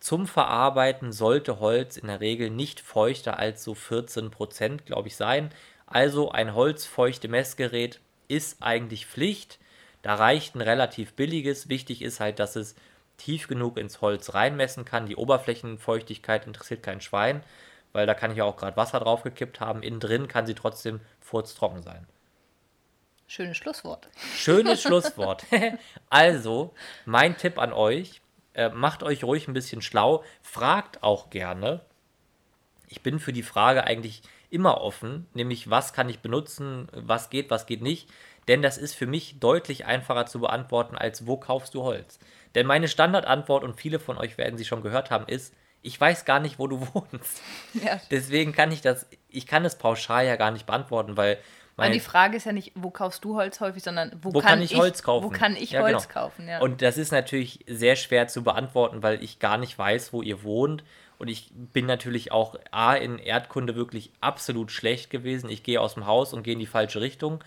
Zum 0.00 0.26
Verarbeiten 0.26 1.12
sollte 1.12 1.60
Holz 1.60 1.96
in 1.96 2.08
der 2.08 2.20
Regel 2.20 2.50
nicht 2.50 2.80
feuchter 2.80 3.38
als 3.38 3.64
so 3.64 3.72
14%, 3.72 4.84
glaube 4.84 5.08
ich, 5.08 5.16
sein. 5.16 5.50
Also 5.86 6.30
ein 6.30 6.54
holzfeuchte 6.54 7.28
Messgerät 7.28 8.00
ist 8.28 8.62
eigentlich 8.62 9.06
Pflicht. 9.06 9.58
Da 10.02 10.14
reicht 10.16 10.54
ein 10.54 10.60
relativ 10.60 11.14
billiges. 11.14 11.68
Wichtig 11.68 12.02
ist 12.02 12.20
halt, 12.20 12.38
dass 12.38 12.56
es 12.56 12.74
tief 13.16 13.48
genug 13.48 13.78
ins 13.78 14.00
Holz 14.00 14.34
reinmessen 14.34 14.84
kann. 14.84 15.06
Die 15.06 15.16
Oberflächenfeuchtigkeit 15.16 16.46
interessiert 16.46 16.82
kein 16.82 17.00
Schwein, 17.00 17.42
weil 17.92 18.06
da 18.06 18.14
kann 18.14 18.30
ich 18.30 18.38
ja 18.38 18.44
auch 18.44 18.56
gerade 18.56 18.76
Wasser 18.76 19.00
draufgekippt 19.00 19.60
haben. 19.60 19.82
Innen 19.82 20.00
drin 20.00 20.28
kann 20.28 20.46
sie 20.46 20.54
trotzdem 20.54 21.00
furztrocken 21.20 21.82
sein. 21.82 22.06
schönes 23.26 23.56
Schlusswort. 23.56 24.08
Schönes 24.34 24.82
Schlusswort. 24.82 25.44
also, 26.10 26.74
mein 27.04 27.36
Tipp 27.36 27.58
an 27.58 27.72
euch, 27.72 28.20
äh, 28.54 28.68
macht 28.68 29.02
euch 29.02 29.24
ruhig 29.24 29.48
ein 29.48 29.54
bisschen 29.54 29.82
schlau, 29.82 30.24
fragt 30.42 31.02
auch 31.02 31.30
gerne. 31.30 31.80
Ich 32.88 33.02
bin 33.02 33.18
für 33.18 33.32
die 33.32 33.42
Frage 33.42 33.84
eigentlich 33.84 34.22
immer 34.50 34.80
offen, 34.80 35.26
nämlich 35.34 35.70
was 35.70 35.92
kann 35.92 36.08
ich 36.08 36.20
benutzen, 36.20 36.88
was 36.92 37.30
geht, 37.30 37.50
was 37.50 37.66
geht 37.66 37.82
nicht. 37.82 38.08
Denn 38.48 38.62
das 38.62 38.78
ist 38.78 38.94
für 38.94 39.06
mich 39.06 39.40
deutlich 39.40 39.86
einfacher 39.86 40.26
zu 40.26 40.40
beantworten, 40.40 40.96
als 40.96 41.26
wo 41.26 41.36
kaufst 41.36 41.74
du 41.74 41.82
Holz. 41.82 42.18
Denn 42.54 42.66
meine 42.66 42.88
Standardantwort, 42.88 43.64
und 43.64 43.80
viele 43.80 43.98
von 43.98 44.18
euch 44.18 44.38
werden 44.38 44.56
sie 44.56 44.64
schon 44.64 44.82
gehört 44.82 45.10
haben, 45.10 45.26
ist, 45.26 45.52
ich 45.82 46.00
weiß 46.00 46.24
gar 46.24 46.40
nicht, 46.40 46.58
wo 46.58 46.66
du 46.68 46.80
wohnst. 46.94 47.42
Ja. 47.74 48.00
Deswegen 48.10 48.52
kann 48.52 48.70
ich 48.72 48.80
das, 48.82 49.06
ich 49.28 49.46
kann 49.46 49.64
es 49.64 49.76
pauschal 49.76 50.26
ja 50.26 50.36
gar 50.36 50.50
nicht 50.52 50.64
beantworten, 50.66 51.16
weil 51.16 51.38
Weil 51.76 51.88
meine, 51.88 51.94
die 51.94 52.00
Frage 52.00 52.36
ist 52.36 52.46
ja 52.46 52.52
nicht, 52.52 52.72
wo 52.74 52.90
kaufst 52.90 53.24
du 53.24 53.34
Holz 53.36 53.60
häufig, 53.60 53.82
sondern 53.82 54.12
wo, 54.22 54.32
wo 54.32 54.40
kann, 54.40 54.62
ich 54.62 54.76
Holz 54.76 55.02
kaufen? 55.02 55.24
Wo 55.24 55.30
kann 55.30 55.56
ich 55.56 55.72
Ja, 55.72 55.82
Holz 55.82 56.08
genau. 56.08 56.20
kaufen? 56.20 56.48
Ja. 56.48 56.60
Und 56.60 56.82
das 56.82 56.96
ist 56.98 57.12
natürlich 57.12 57.64
sehr 57.68 57.96
schwer 57.96 58.28
zu 58.28 58.42
beantworten, 58.44 59.02
weil 59.02 59.22
ich 59.22 59.38
gar 59.40 59.58
nicht 59.58 59.76
weiß, 59.78 60.12
wo 60.12 60.22
ihr 60.22 60.42
wohnt. 60.42 60.84
Und 61.18 61.28
ich 61.28 61.50
bin 61.54 61.86
natürlich 61.86 62.32
auch 62.32 62.56
A 62.70 62.94
in 62.94 63.18
Erdkunde 63.18 63.74
wirklich 63.74 64.10
absolut 64.20 64.70
schlecht 64.70 65.10
gewesen. 65.10 65.48
Ich 65.48 65.62
gehe 65.62 65.80
aus 65.80 65.94
dem 65.94 66.06
Haus 66.06 66.32
und 66.32 66.42
gehe 66.42 66.52
in 66.52 66.58
die 66.58 66.66
falsche 66.66 67.00
Richtung. 67.00 67.42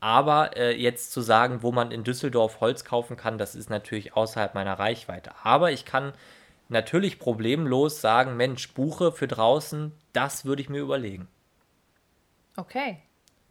Aber 0.00 0.56
äh, 0.56 0.76
jetzt 0.76 1.12
zu 1.12 1.20
sagen, 1.20 1.62
wo 1.62 1.70
man 1.70 1.92
in 1.92 2.04
Düsseldorf 2.04 2.60
Holz 2.60 2.84
kaufen 2.84 3.16
kann, 3.16 3.38
das 3.38 3.54
ist 3.54 3.70
natürlich 3.70 4.14
außerhalb 4.14 4.54
meiner 4.54 4.78
Reichweite. 4.78 5.30
Aber 5.44 5.70
ich 5.70 5.84
kann 5.84 6.12
natürlich 6.68 7.18
problemlos 7.18 8.00
sagen, 8.00 8.36
Mensch, 8.36 8.72
Buche 8.74 9.12
für 9.12 9.28
draußen, 9.28 9.92
das 10.12 10.44
würde 10.44 10.60
ich 10.60 10.68
mir 10.68 10.80
überlegen. 10.80 11.28
Okay. 12.56 13.00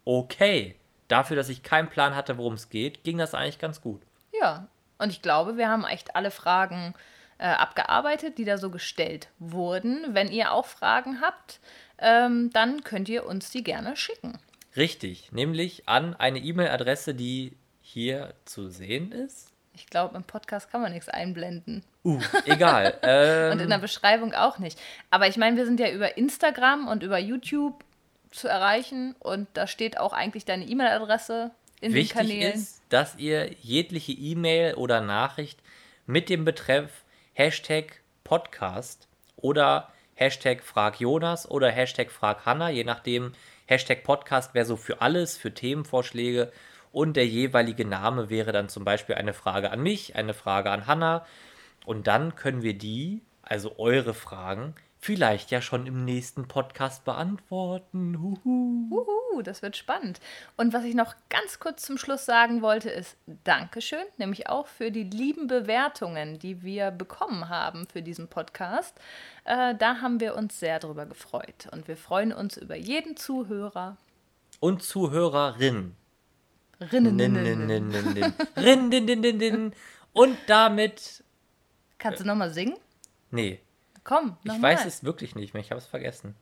Okay, 0.04 0.76
dafür, 1.08 1.38
dass 1.38 1.50
ich 1.50 1.64
keinen 1.64 1.90
Plan 1.90 2.16
hatte, 2.16 2.38
worum 2.38 2.54
es 2.54 2.70
geht, 2.70 3.04
ging 3.04 3.18
das 3.18 3.34
eigentlich 3.34 3.60
ganz 3.60 3.82
gut. 3.82 4.02
Ja, 4.34 4.68
und 4.98 5.10
ich 5.10 5.22
glaube, 5.22 5.58
wir 5.58 5.70
haben 5.70 5.86
echt 5.86 6.16
alle 6.16 6.32
Fragen 6.32 6.94
äh, 6.94 7.21
abgearbeitet, 7.46 8.38
die 8.38 8.46
da 8.46 8.58
so 8.58 8.70
gestellt 8.70 9.30
wurden. 9.40 10.06
Wenn 10.10 10.32
ihr 10.32 10.52
auch 10.52 10.66
Fragen 10.66 11.22
habt, 11.22 11.60
ähm, 11.98 12.50
dann 12.54 12.84
könnt 12.84 13.10
ihr 13.10 13.26
uns 13.26 13.52
die 13.52 13.64
gerne 13.64 13.96
schicken. 13.96 14.40
Richtig, 14.76 15.32
nämlich 15.32 15.88
an 15.88 16.16
eine 16.16 16.40
E-Mail-Adresse, 16.40 17.14
die 17.14 17.58
hier 17.82 18.34
zu 18.46 18.70
sehen 18.70 19.12
ist. 19.12 19.50
Ich 19.74 19.88
glaube, 19.88 20.16
im 20.16 20.24
Podcast 20.24 20.70
kann 20.72 20.82
man 20.82 20.94
nichts 20.94 21.10
einblenden. 21.10 21.84
Uh, 22.04 22.20
egal. 22.46 22.98
ähm, 23.04 23.52
Und 23.54 23.60
in 23.60 23.70
der 23.70 23.78
Beschreibung 23.78 24.34
auch 24.34 24.60
nicht. 24.60 24.80
Aber 25.10 25.28
ich 25.28 25.38
meine, 25.38 25.58
wir 25.58 25.66
sind 25.66 25.80
ja 25.80 25.90
über 25.92 26.18
Instagram 26.18 26.88
und 26.88 27.04
über 27.04 27.18
YouTube 27.18 27.84
zu 28.32 28.48
erreichen 28.48 29.16
und 29.20 29.48
da 29.54 29.68
steht 29.68 29.98
auch 29.98 30.14
eigentlich 30.14 30.46
deine 30.46 30.66
E-Mail-Adresse 30.66 31.52
in 31.82 31.94
Wichtig 31.94 32.18
den 32.18 32.28
Kanälen. 32.28 32.54
ist, 32.54 32.82
dass 32.90 33.18
ihr 33.18 33.52
jegliche 33.62 34.14
E-Mail 34.14 34.76
oder 34.76 35.02
Nachricht 35.02 35.60
mit 36.06 36.30
dem 36.30 36.46
Betreff 36.46 37.01
Hashtag 37.34 38.02
Podcast 38.26 39.08
oder 39.38 39.90
Hashtag 40.16 40.64
Frag 40.64 41.00
Jonas 41.00 41.50
oder 41.50 41.72
Hashtag 41.72 42.12
Frag 42.12 42.46
Hanna, 42.46 42.70
je 42.70 42.84
nachdem, 42.84 43.32
Hashtag 43.66 44.04
Podcast 44.04 44.54
wäre 44.54 44.66
so 44.66 44.76
für 44.76 45.02
alles, 45.02 45.38
für 45.38 45.54
Themenvorschläge. 45.54 46.52
Und 46.92 47.16
der 47.16 47.26
jeweilige 47.26 47.86
Name 47.86 48.30
wäre 48.30 48.52
dann 48.52 48.68
zum 48.68 48.84
Beispiel 48.84 49.16
eine 49.16 49.34
Frage 49.34 49.72
an 49.72 49.82
mich, 49.82 50.18
eine 50.18 50.34
Frage 50.34 50.72
an 50.72 50.88
Hanna. 50.88 51.26
Und 51.86 52.08
dann 52.08 52.36
können 52.36 52.64
wir 52.64 52.78
die, 52.78 53.22
also 53.42 53.80
eure 53.80 54.14
Fragen, 54.14 54.76
vielleicht 55.02 55.50
ja 55.50 55.62
schon 55.62 55.88
im 55.88 56.06
nächsten 56.06 56.48
Podcast 56.48 57.04
beantworten. 57.04 58.22
Huhu. 58.22 58.88
Uhu, 58.92 59.42
das 59.42 59.64
wird 59.64 59.76
spannend. 59.76 60.22
Und 60.58 60.74
was 60.74 60.84
ich 60.84 60.94
noch 60.94 61.16
ganz 61.30 61.60
kurz 61.60 61.82
zum 61.84 61.98
Schluss 61.98 62.26
sagen 62.26 62.62
wollte, 62.62 62.92
ist 62.92 63.18
Dankeschön, 63.44 64.06
nämlich 64.18 64.48
auch 64.48 64.68
für 64.68 64.92
die 64.92 65.04
lieben 65.04 65.48
Bewertungen, 65.48 66.38
die 66.38 66.62
wir 66.62 66.92
bekommen 66.92 67.50
haben 67.50 67.88
für 67.92 68.04
diesen 68.04 68.28
Podcast. 68.28 68.96
Äh, 69.44 69.74
da 69.76 70.02
haben 70.02 70.20
wir 70.20 70.36
uns 70.36 70.60
sehr 70.60 70.78
drüber 70.78 71.08
gefreut. 71.08 71.68
Und 71.72 71.88
wir 71.88 71.98
freuen 71.98 72.32
uns 72.32 72.58
über 72.58 72.76
jeden 72.76 73.18
Zuhörer. 73.18 73.98
Und 74.60 74.84
Zuhörerin. 74.84 75.96
Rinnen. 76.80 77.20
Und 80.14 80.38
damit. 80.46 81.24
Kannst 81.98 82.20
du 82.20 82.26
nochmal 82.26 82.52
singen? 82.52 82.78
Nee, 83.32 83.62
Komm, 84.04 84.38
ich 84.44 84.52
nochmal. 84.52 84.74
weiß 84.76 84.86
es 84.86 85.04
wirklich 85.04 85.36
nicht 85.36 85.54
mehr. 85.54 85.62
Ich 85.62 85.72
habe 85.72 85.80
es 85.80 85.86
vergessen. 85.88 86.36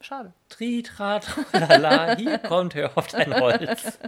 Schade. 0.00 0.32
Tri, 0.48 0.82
tra, 0.82 1.20
tralala, 1.20 2.16
hier 2.16 2.38
kommt, 2.48 2.74
hör 2.74 2.96
auf 2.98 3.06
dein 3.06 3.32
Holz. 3.34 3.98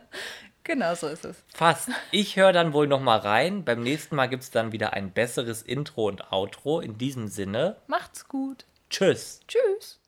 Genau 0.64 0.94
so 0.94 1.06
ist 1.08 1.24
es. 1.24 1.36
Fast. 1.54 1.90
Ich 2.10 2.36
höre 2.36 2.52
dann 2.52 2.72
wohl 2.72 2.88
nochmal 2.88 3.18
rein. 3.18 3.64
Beim 3.64 3.82
nächsten 3.82 4.16
Mal 4.16 4.26
gibt 4.26 4.42
es 4.42 4.50
dann 4.50 4.72
wieder 4.72 4.92
ein 4.94 5.12
besseres 5.12 5.62
Intro 5.62 6.08
und 6.08 6.32
Outro. 6.32 6.80
In 6.80 6.98
diesem 6.98 7.28
Sinne, 7.28 7.76
Macht's 7.86 8.26
gut. 8.26 8.64
tschüss. 8.90 9.40
Tschüss. 9.46 10.00